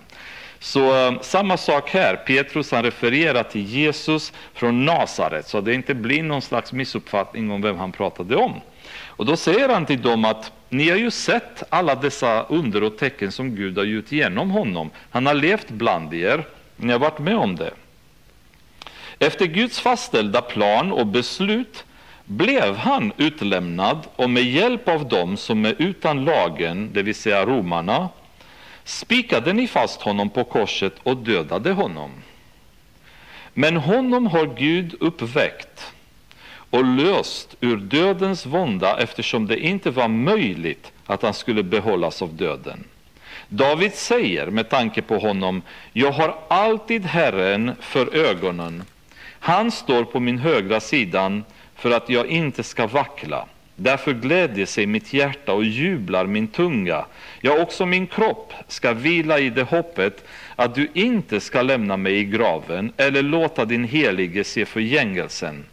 [0.59, 5.93] Så eh, samma sak här, Petrus han refererar till Jesus från Nasaret, så det inte
[5.93, 8.61] blir någon slags missuppfattning om vem han pratade om.
[9.05, 12.97] Och då säger han till dem att ni har ju sett alla dessa under och
[12.97, 14.89] tecken som Gud har gjort genom honom.
[15.09, 16.43] Han har levt bland er,
[16.75, 17.71] ni har varit med om det.
[19.19, 21.85] Efter Guds fastställda plan och beslut
[22.25, 27.45] blev han utlämnad och med hjälp av dem som är utan lagen, det vill säga
[27.45, 28.09] romarna,
[28.83, 32.11] spikade ni fast honom på korset och dödade honom.
[33.53, 35.93] Men honom har Gud uppväckt
[36.69, 42.33] och löst ur dödens vånda eftersom det inte var möjligt att han skulle behållas av
[42.33, 42.83] döden.
[43.49, 45.61] David säger med tanke på honom,
[45.93, 48.83] jag har alltid Herren för ögonen
[49.45, 51.43] han står på min högra sidan
[51.75, 53.47] för att jag inte ska vackla.
[53.75, 57.05] Därför glädjer sig mitt hjärta och jublar min tunga.
[57.41, 60.25] Ja, också min kropp ska vila i det hoppet
[60.55, 65.65] att du inte ska lämna mig i graven eller låta din helige se förgängelsen.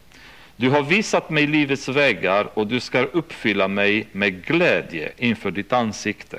[0.57, 5.73] Du har visat mig livets vägar och du ska uppfylla mig med glädje inför ditt
[5.73, 6.39] ansikte.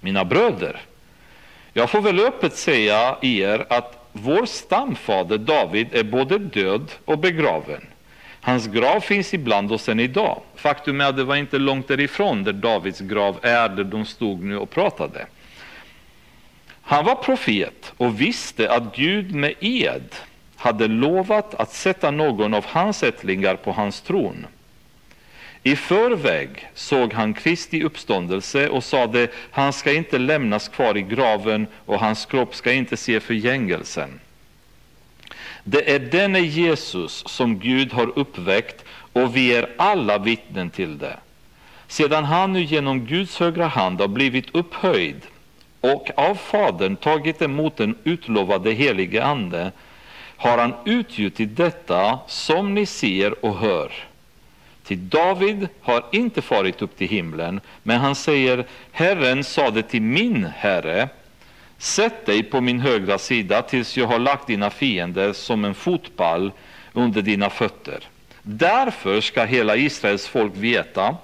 [0.00, 0.80] Mina bröder,
[1.72, 7.86] jag får väl öppet säga er att vår stamfader David är både död och begraven.
[8.40, 10.40] Hans grav finns ibland oss än idag.
[10.54, 14.42] Faktum är att det var inte långt därifrån där Davids grav är, där de stod
[14.42, 15.26] nu och pratade.
[16.82, 20.14] Han var profet och visste att Gud med ed
[20.56, 24.46] hade lovat att sätta någon av hans ättlingar på hans tron.
[25.62, 31.66] I förväg såg han Kristi uppståndelse och sade, han ska inte lämnas kvar i graven
[31.86, 34.20] och hans kropp ska inte se förgängelsen.
[35.64, 41.16] Det är denne Jesus som Gud har uppväckt och vi är alla vittnen till det.
[41.86, 45.20] Sedan han nu genom Guds högra hand har blivit upphöjd
[45.80, 49.72] och av Fadern tagit emot den utlovade helige Ande
[50.36, 54.09] har han utgjutit detta som ni ser och hör.
[54.90, 60.44] Till David har inte farit upp till himlen, men han säger Herren sade till min
[60.44, 61.08] Herre
[61.78, 66.52] Sätt dig på min högra sida tills jag har lagt dina fiender som en fotpall
[66.92, 68.08] under dina fötter.
[68.42, 71.16] Därför ska hela Israels folk veta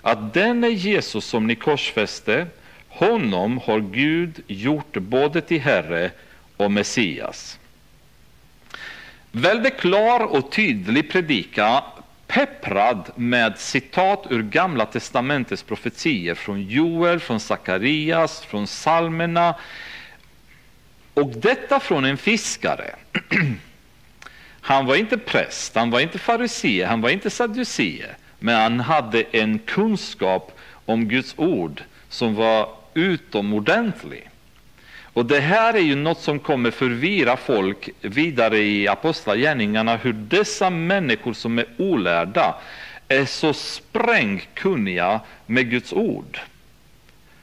[0.00, 2.46] att denne Jesus som ni korsfäste,
[2.88, 6.10] honom har Gud gjort både till Herre
[6.56, 7.58] och Messias.
[9.32, 11.82] Väldigt klar och tydlig predika
[12.26, 19.54] pepprad med citat ur Gamla testamentets profetier från Joel, från Sakarias, från psalmerna.
[21.14, 22.94] Och detta från en fiskare.
[24.60, 28.06] Han var inte präst, han var inte farisee, han var inte sadducee,
[28.38, 34.30] men han hade en kunskap om Guds ord som var utomordentlig.
[35.14, 40.70] Och det här är ju något som kommer förvirra folk vidare i Apostlagärningarna, hur dessa
[40.70, 42.54] människor som är olärda
[43.08, 46.38] är så sprängkunniga med Guds ord.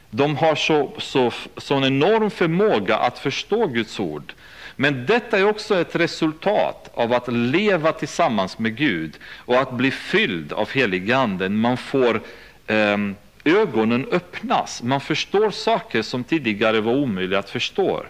[0.09, 4.33] De har så, så, sån enorm förmåga att förstå Guds ord.
[4.75, 9.91] Men detta är också ett resultat av att leva tillsammans med Gud och att bli
[9.91, 11.55] fylld av heliganden.
[11.57, 12.21] Man får
[12.67, 14.83] um, ögonen öppnas.
[14.83, 18.03] Man förstår saker som tidigare var omöjliga att förstå.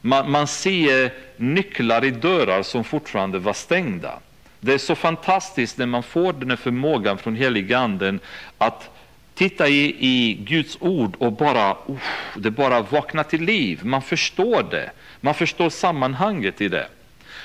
[0.00, 4.18] Man, man ser nycklar i dörrar som fortfarande var stängda.
[4.60, 8.20] Det är så fantastiskt när man får den här förmågan från heliganden
[8.58, 8.90] att
[9.34, 11.96] titta i, i Guds ord och bara, uh,
[12.36, 13.80] det bara vaknar till liv.
[13.82, 14.90] Man förstår det.
[15.20, 16.88] Man förstår sammanhanget i det.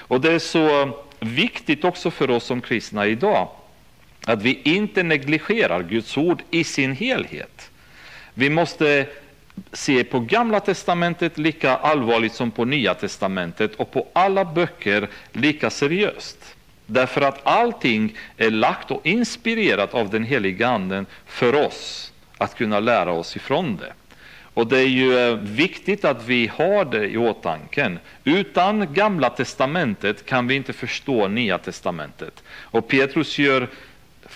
[0.07, 3.49] Och det är så viktigt också för oss som kristna idag
[4.25, 7.71] att vi inte negligerar Guds ord i sin helhet.
[8.33, 9.07] Vi måste
[9.71, 15.69] se på Gamla testamentet lika allvarligt som på Nya testamentet och på alla böcker lika
[15.69, 16.55] seriöst.
[16.85, 22.79] Därför att allting är lagt och inspirerat av den heliga Anden för oss att kunna
[22.79, 23.93] lära oss ifrån det.
[24.53, 27.97] Och det är ju eh, viktigt att vi har det i åtanke.
[28.23, 32.43] Utan Gamla testamentet kan vi inte förstå Nya testamentet.
[32.49, 33.67] Och Petrus gör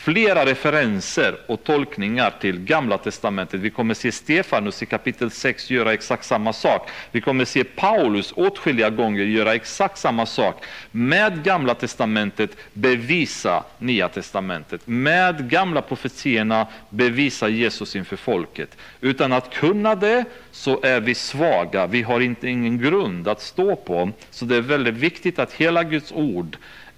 [0.08, 3.60] flera referenser och tolkningar till Gamla testamentet.
[3.60, 6.89] Vi kommer se Stefanus i kapitel 6 göra exakt samma sak.
[7.12, 10.66] Vi kommer se Paulus åtskilliga gånger göra exakt samma sak.
[10.91, 14.82] Med Gamla testamentet bevisa Nya testamentet.
[14.86, 18.78] Med gamla profetierna bevisa Jesus inför folket.
[19.01, 21.88] Utan att kunna det så är vi svaga.
[21.88, 24.12] Vi har inte ingen grund att stå på.
[24.30, 26.58] Så det är väldigt viktigt att hela Guds ord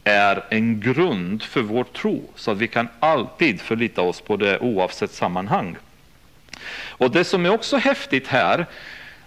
[0.09, 4.59] är en grund för vår tro, så att vi kan alltid förlita oss på det
[4.59, 5.75] oavsett sammanhang.
[6.71, 8.65] Och Det som är också häftigt här,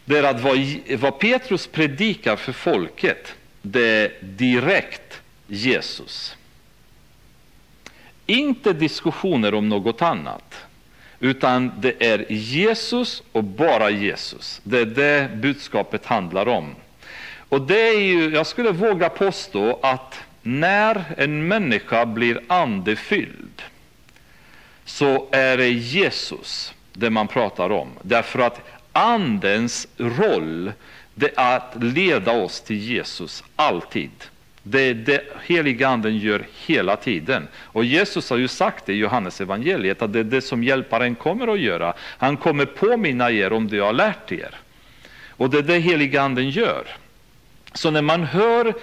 [0.04, 0.58] det är att vad,
[0.98, 6.36] vad Petrus predikar för folket, det är direkt Jesus.
[8.26, 10.54] Inte diskussioner om något annat,
[11.20, 14.60] utan det är Jesus och bara Jesus.
[14.64, 16.74] Det är det budskapet handlar om.
[17.48, 23.62] Och det är ju, jag skulle våga påstå att när en människa blir andefylld
[24.84, 27.88] så är det Jesus det man pratar om.
[28.02, 28.60] Därför att
[28.92, 30.72] andens roll
[31.14, 34.10] det är att leda oss till Jesus alltid.
[34.62, 37.48] Det är det heliga anden gör hela tiden.
[37.54, 41.14] Och Jesus har ju sagt det i Johannes evangeliet att det är det som hjälparen
[41.14, 41.94] kommer att göra.
[41.98, 44.54] Han kommer påminna er om det jag har lärt er.
[45.30, 46.86] Och det är det heliga anden gör.
[47.72, 48.74] Så när man hör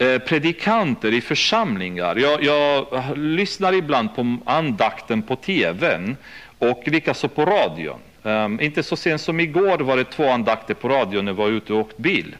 [0.00, 2.16] Eh, predikanter i församlingar.
[2.16, 2.86] Jag, jag,
[3.18, 6.16] lyssnar ibland på andakten på tvn
[6.58, 8.00] och likaså på radion.
[8.22, 11.48] Um, inte så sent som igår var det två andakter på radion när jag var
[11.48, 12.36] ute och åkte bil.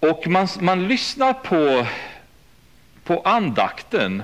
[0.00, 1.86] Och man, man lyssnar på,
[3.04, 4.22] på andakten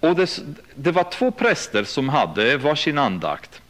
[0.00, 0.40] och det,
[0.74, 3.62] det var två präster som hade varsin andakt.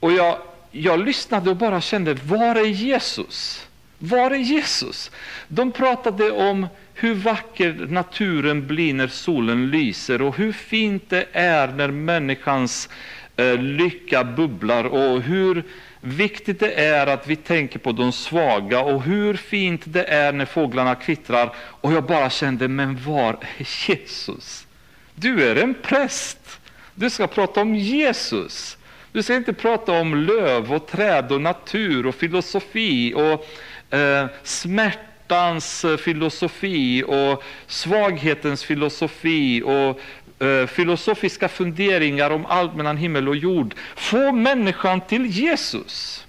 [0.00, 0.38] Och jag,
[0.70, 3.67] jag lyssnade och bara kände, var är Jesus?
[3.98, 5.10] Var är Jesus?
[5.48, 11.68] De pratade om hur vacker naturen blir när solen lyser och hur fint det är
[11.68, 12.88] när människans
[13.36, 15.64] eh, lycka bubblar och hur
[16.00, 20.44] viktigt det är att vi tänker på de svaga och hur fint det är när
[20.44, 21.54] fåglarna kvittrar.
[21.56, 24.66] Och jag bara kände, men var är Jesus?
[25.14, 26.60] Du är en präst.
[26.94, 28.78] Du ska prata om Jesus.
[29.12, 33.46] Du ska inte prata om löv och träd och natur och filosofi och
[33.90, 40.00] eh, smärtans eh, filosofi och svaghetens filosofi och
[40.46, 43.74] eh, filosofiska funderingar om allt mellan himmel och jord.
[43.96, 46.26] Få människan till Jesus.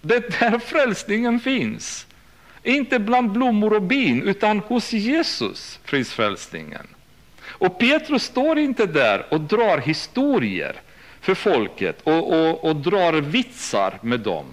[0.00, 2.06] Det är där frälsningen finns.
[2.62, 6.86] Inte bland blommor och bin, utan hos Jesus finns frälsningen.
[7.42, 10.76] Och Petrus står inte där och drar historier
[11.20, 14.46] för folket och, och, och drar vitsar med dem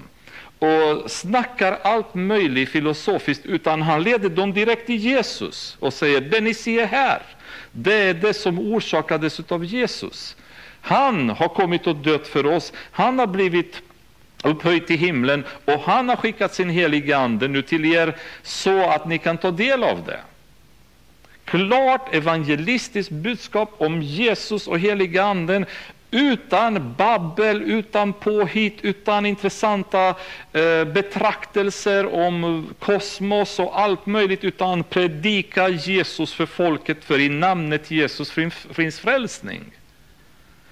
[0.60, 6.42] och snackar allt möjligt filosofiskt, utan han leder dem direkt till Jesus och säger det
[6.42, 7.22] ni ser här,
[7.72, 10.36] det är det som orsakades av Jesus.
[10.82, 12.74] Han har kommit och dött för oss.
[12.92, 13.82] Han har blivit
[14.44, 19.08] upphöjd till himlen och han har skickat sin heliga Ande nu till er så att
[19.08, 20.20] ni kan ta del av det.
[21.46, 25.66] Klart evangelistiskt budskap om Jesus och heliga Anden
[26.12, 30.16] utan babbel, utan påhitt, utan intressanta
[30.54, 37.92] eh, betraktelser om kosmos och allt möjligt, utan predika Jesus för folket, för i namnet
[37.92, 38.32] Jesus
[38.72, 39.62] finns frälsning.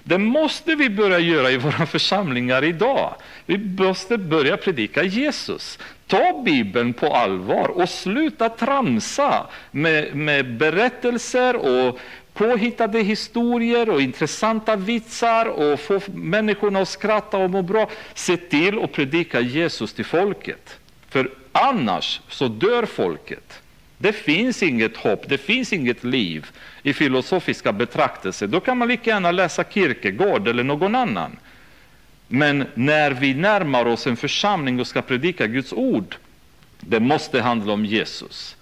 [0.08, 3.16] Det måste vi börja göra i våra församlingar idag.
[3.46, 5.80] Vi måste börja predika Jesus.
[6.08, 12.00] Ta Bibeln på allvar och sluta tramsa med, med berättelser och
[12.36, 17.90] påhittade historier och intressanta vitsar och få människorna att skratta och må bra.
[18.14, 20.80] Se till att predika Jesus till folket.
[21.10, 23.62] För annars så dör folket.
[23.98, 26.48] Det finns inget hopp, det finns inget liv
[26.84, 28.48] i filosofiska betraktelser.
[28.48, 31.38] Då kan man lika gärna läsa Kierkegaard eller någon annan.
[32.28, 36.16] Men när vi närmar oss en församling och ska predika Guds ord,
[36.80, 38.55] det måste handla om Jesus.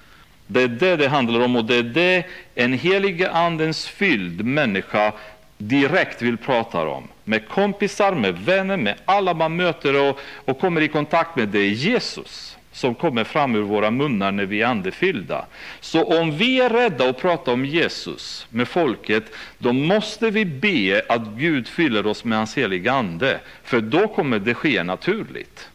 [0.53, 2.25] Det är det det handlar om och det är det
[2.55, 5.13] en helige andens fylld människa
[5.57, 7.07] direkt vill prata om.
[7.23, 11.47] Med kompisar, med vänner, med alla man möter och, och kommer i kontakt med.
[11.47, 15.45] Det är Jesus som kommer fram ur våra munnar när vi är andefyllda.
[15.79, 19.23] Så om vi är rädda att prata om Jesus med folket,
[19.57, 24.39] då måste vi be att Gud fyller oss med hans heliga Ande, för då kommer
[24.39, 25.69] det ske naturligt.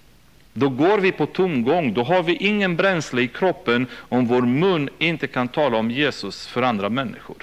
[0.58, 4.88] Då går vi på tomgång, då har vi ingen bränsle i kroppen om vår mun
[4.98, 7.36] inte kan tala om Jesus för andra människor.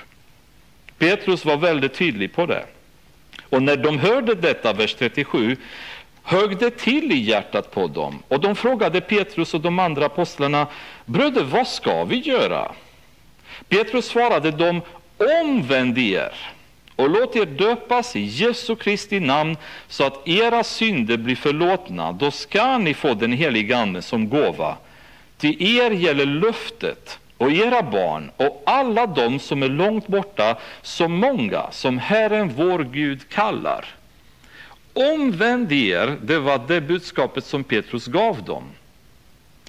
[0.97, 2.65] Petrus var väldigt tydlig på det.
[3.49, 5.57] Och när de hörde detta, vers 37,
[6.23, 8.23] högg det till i hjärtat på dem.
[8.27, 10.67] Och de frågade Petrus och de andra apostlarna,
[11.05, 12.71] bröder, vad ska vi göra?
[13.69, 14.81] Petrus svarade dem,
[15.17, 16.54] omvänd er
[16.95, 22.11] och låt er döpas i Jesu Kristi namn så att era synder blir förlåtna.
[22.11, 24.77] Då ska ni få den heliga Ande som gåva.
[25.37, 31.07] Till er gäller löftet och era barn och alla de som är långt borta, så
[31.07, 33.85] många som Herren vår Gud kallar.
[34.93, 38.63] Omvänd er, det var det budskapet som Petrus gav dem.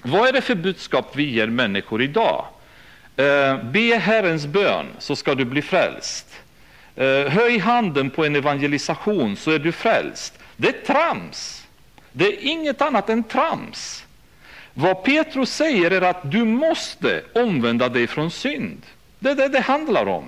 [0.03, 2.45] Vad är det för budskap vi ger människor idag?
[3.15, 6.27] Eh, be Herrens bön så ska du bli frälst.
[6.97, 10.39] Eh, höj handen på en evangelisation så är du frälst.
[10.55, 11.67] Det är trams.
[12.11, 14.03] Det är inget annat än trams.
[14.73, 18.81] Vad Petrus säger är att du måste omvända dig från synd.
[19.19, 20.25] Det är det det handlar om.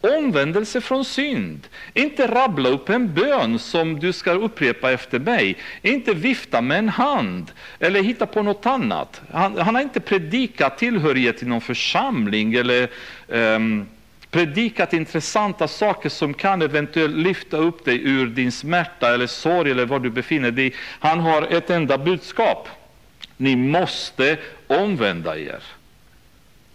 [0.00, 1.68] Omvändelse från synd.
[1.94, 5.56] Inte rabbla upp en bön som du ska upprepa efter mig.
[5.82, 9.20] Inte vifta med en hand eller hitta på något annat.
[9.32, 12.88] Han, han har inte predikat tillhörighet till någon församling eller
[13.28, 13.86] um,
[14.30, 19.86] predikat intressanta saker som kan eventuellt lyfta upp dig ur din smärta eller sorg eller
[19.86, 20.74] var du befinner dig.
[21.00, 22.68] Han har ett enda budskap.
[23.36, 25.62] Ni måste omvända er.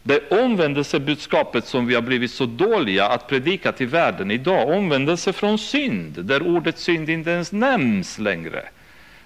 [0.03, 5.57] Det omvändelsebudskapet som vi har blivit så dåliga att predika till världen idag, omvändelse från
[5.57, 8.63] synd, där ordet synd inte ens nämns längre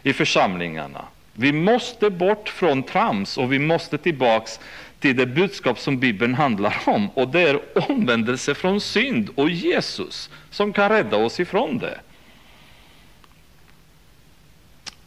[0.04, 1.06] i församlingarna.
[1.34, 4.60] Vi måste bort från trams och vi måste tillbaks
[5.00, 7.10] till det budskap som Bibeln handlar om.
[7.10, 7.60] Och det är
[7.90, 12.00] omvändelse från synd och Jesus som kan rädda oss ifrån det.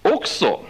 [0.02, 0.60] Också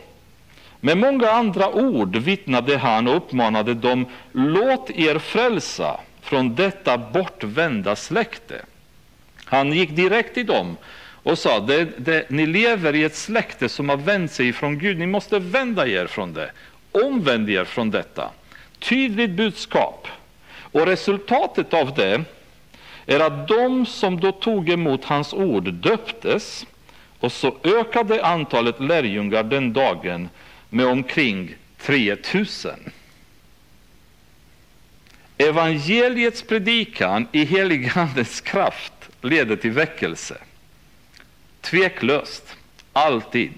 [0.81, 7.97] med många andra ord vittnade han och uppmanade dem, låt er frälsa från detta bortvända
[7.97, 8.62] släkte.
[9.44, 10.77] Han gick direkt till dem
[11.23, 14.99] och sa, det, det, ni lever i ett släkte som har vänt sig ifrån Gud,
[14.99, 16.51] ni måste vända er från det.
[16.93, 18.31] Omvänd er från detta
[18.83, 20.09] tydligt budskap.
[20.55, 22.25] Och resultatet av det
[23.07, 26.67] är att de som då tog emot hans ord döptes
[27.21, 30.29] och så ökade antalet lärjungar den dagen
[30.69, 32.93] med omkring 3000.
[35.39, 40.37] Evangeliets predikan i heligandens kraft leder till väckelse.
[41.61, 42.57] Tveklöst,
[42.93, 43.53] alltid.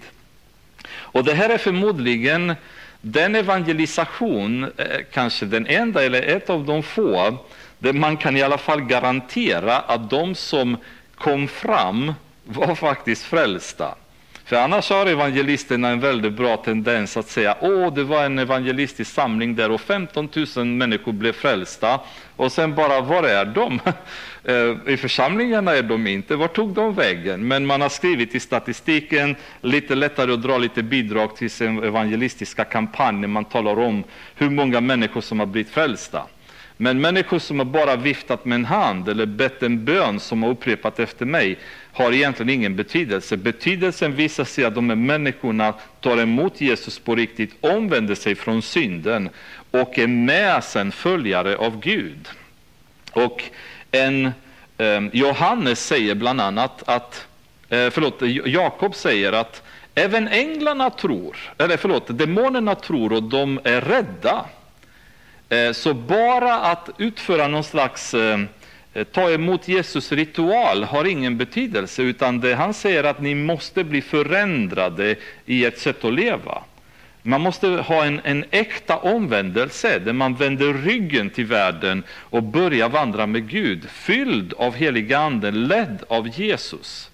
[0.87, 2.55] Och det här är förmodligen
[3.05, 7.37] den evangelisation, är kanske den enda eller ett av de få,
[7.79, 10.77] där man kan i alla fall garantera att de som
[11.15, 12.15] kom fram
[12.45, 13.95] var faktiskt frälsta.
[14.45, 19.13] För annars har evangelisterna en väldigt bra tendens att säga åh, det var en evangelistisk
[19.13, 22.01] samling där och 15 000 människor blev frälsta.
[22.37, 23.81] Och sen bara, var är de?
[24.47, 26.37] Eh, I församlingarna är de inte.
[26.37, 27.49] Var tog de vägen?
[27.49, 32.65] Men man har skrivit i statistiken, lite lättare att dra lite bidrag till sin evangelistiska
[32.65, 34.05] kampanj när man talar om
[34.35, 36.23] hur många människor som har blivit frälsta.
[36.77, 40.51] Men människor som har bara viftat med en hand eller bett en bön som har
[40.51, 41.59] upprepat efter mig
[41.93, 43.37] har egentligen ingen betydelse.
[43.37, 48.63] Betydelsen visar sig att de här människorna tar emot Jesus på riktigt, omvänder sig från
[48.63, 49.31] synden
[49.71, 52.29] och är med sen följare av Gud.
[53.13, 53.43] Och
[53.91, 54.27] en,
[54.79, 57.27] eh, Johannes säger bland annat att,
[57.69, 59.63] eh, förlåt, Jakob säger att
[59.95, 64.47] även änglarna tror, eller förlåt, demonerna tror och de är rädda.
[65.49, 68.41] Eh, så bara att utföra någon slags eh,
[68.95, 73.85] eh, ta emot Jesus ritual har ingen betydelse, utan det han säger att ni måste
[73.85, 75.17] bli förändrade
[75.47, 76.63] i ert sätt att leva.
[77.27, 82.89] Man måste ha en, en äkta omvändelse där man vänder ryggen till världen och börjar
[82.89, 87.11] vandra med Gud, fylld av heliga anden, ledd av Jesus.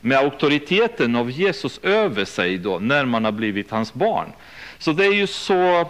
[0.00, 4.32] Med auktoriteten av Jesus över sig då, när man har blivit hans barn.
[4.78, 5.84] Så det är ju så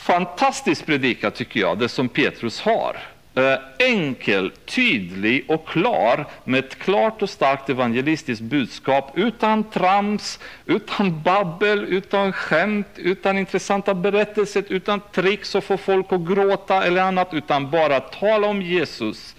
[0.00, 2.96] fantastisk predikan tycker jag, det som Petrus har.
[3.34, 11.22] Eh, enkel, tydlig och klar med ett klart och starkt evangelistiskt budskap utan trams, utan
[11.22, 17.34] babbel, utan skämt, utan intressanta berättelser, utan tricks och få folk att gråta eller annat,
[17.34, 19.36] utan bara tala om Jesus.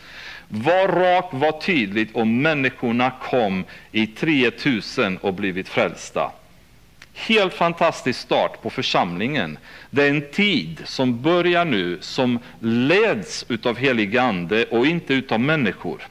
[0.47, 6.31] Var rak, var tydligt och människorna kom i 3000 och blivit frälsta.
[7.27, 9.57] Helt fantastisk start på församlingen.
[9.89, 15.39] Det är en tid som börjar nu, som leds utav helig ande och inte utav
[15.39, 16.01] människor.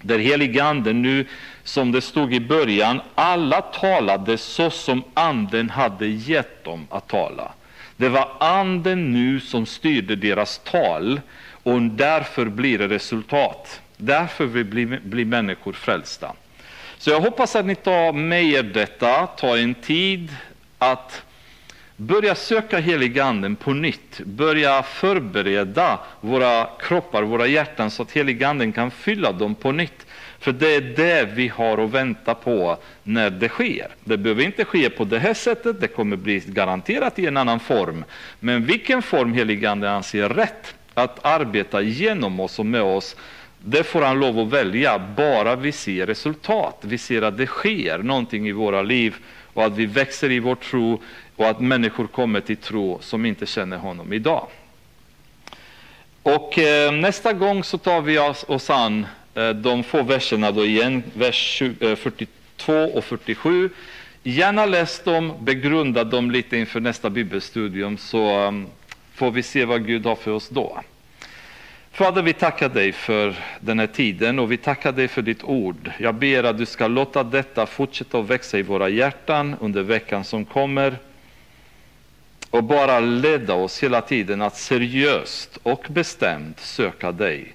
[0.00, 1.26] Där helig ande nu,
[1.64, 7.52] som det stod i början, alla talade så som anden hade gett dem att tala.
[7.96, 11.20] Det var anden nu som styrde deras tal
[11.62, 13.80] och därför blir det resultat.
[13.96, 16.32] Därför blir, blir människor frälsta.
[17.00, 20.36] Så jag hoppas att ni tar med er detta, tar en tid
[20.78, 21.22] att
[21.96, 28.90] börja söka heliganden på nytt, börja förbereda våra kroppar, våra hjärtan så att heliganden kan
[28.90, 30.06] fylla dem på nytt.
[30.38, 33.88] För det är det vi har att vänta på när det sker.
[34.04, 37.60] Det behöver inte ske på det här sättet, det kommer bli garanterat i en annan
[37.60, 38.04] form.
[38.40, 43.16] Men vilken form heliganden anser rätt att arbeta genom oss och med oss,
[43.64, 46.78] det får han lov att välja, bara vi ser resultat.
[46.80, 49.16] Vi ser att det sker någonting i våra liv
[49.54, 51.02] och att vi växer i vår tro
[51.36, 54.46] och att människor kommer till tro som inte känner honom idag.
[56.22, 60.64] Och eh, nästa gång så tar vi oss, oss an eh, de få verserna då
[60.64, 63.70] igen, vers 20, eh, 42 och 47.
[64.22, 68.66] Gärna läs dem, begrunda dem lite inför nästa bibelstudium så um,
[69.14, 70.80] får vi se vad Gud har för oss då.
[71.92, 75.90] Fader, vi tackar dig för den här tiden och vi tackar dig för ditt ord.
[75.98, 80.24] Jag ber att du ska låta detta fortsätta att växa i våra hjärtan under veckan
[80.24, 80.96] som kommer
[82.50, 87.54] och bara leda oss hela tiden att seriöst och bestämt söka dig.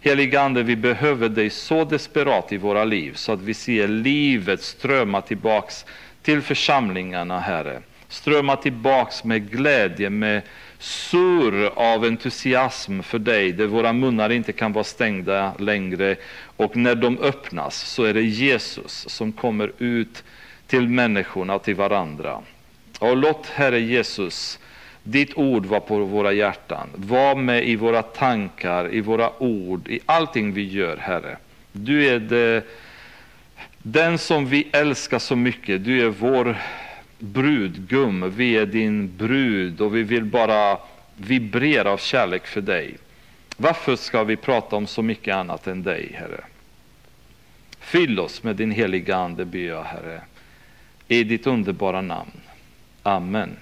[0.00, 4.62] Helige Ande, vi behöver dig så desperat i våra liv så att vi ser livet
[4.62, 5.84] strömma tillbaks
[6.22, 7.80] till församlingarna, Herre.
[8.08, 10.42] Strömma tillbaks med glädje, med
[10.78, 16.16] sur av entusiasm för dig, där våra munnar inte kan vara stängda längre.
[16.56, 20.24] Och när de öppnas så är det Jesus som kommer ut
[20.66, 22.40] till människorna och till varandra.
[22.98, 24.58] Och låt Herre Jesus,
[25.02, 26.88] ditt ord vara på våra hjärtan.
[26.94, 31.36] Var med i våra tankar, i våra ord, i allting vi gör, Herre.
[31.72, 32.64] Du är det,
[33.82, 35.84] den som vi älskar så mycket.
[35.84, 36.56] Du är vår
[37.18, 40.78] brudgum, vi är din brud och vi vill bara
[41.16, 42.96] vibrera av kärlek för dig.
[43.56, 46.44] Varför ska vi prata om så mycket annat än dig, Herre?
[47.80, 50.20] Fyll oss med din heliga Ande, ber jag, Herre,
[51.08, 52.40] i ditt underbara namn.
[53.02, 53.56] Amen.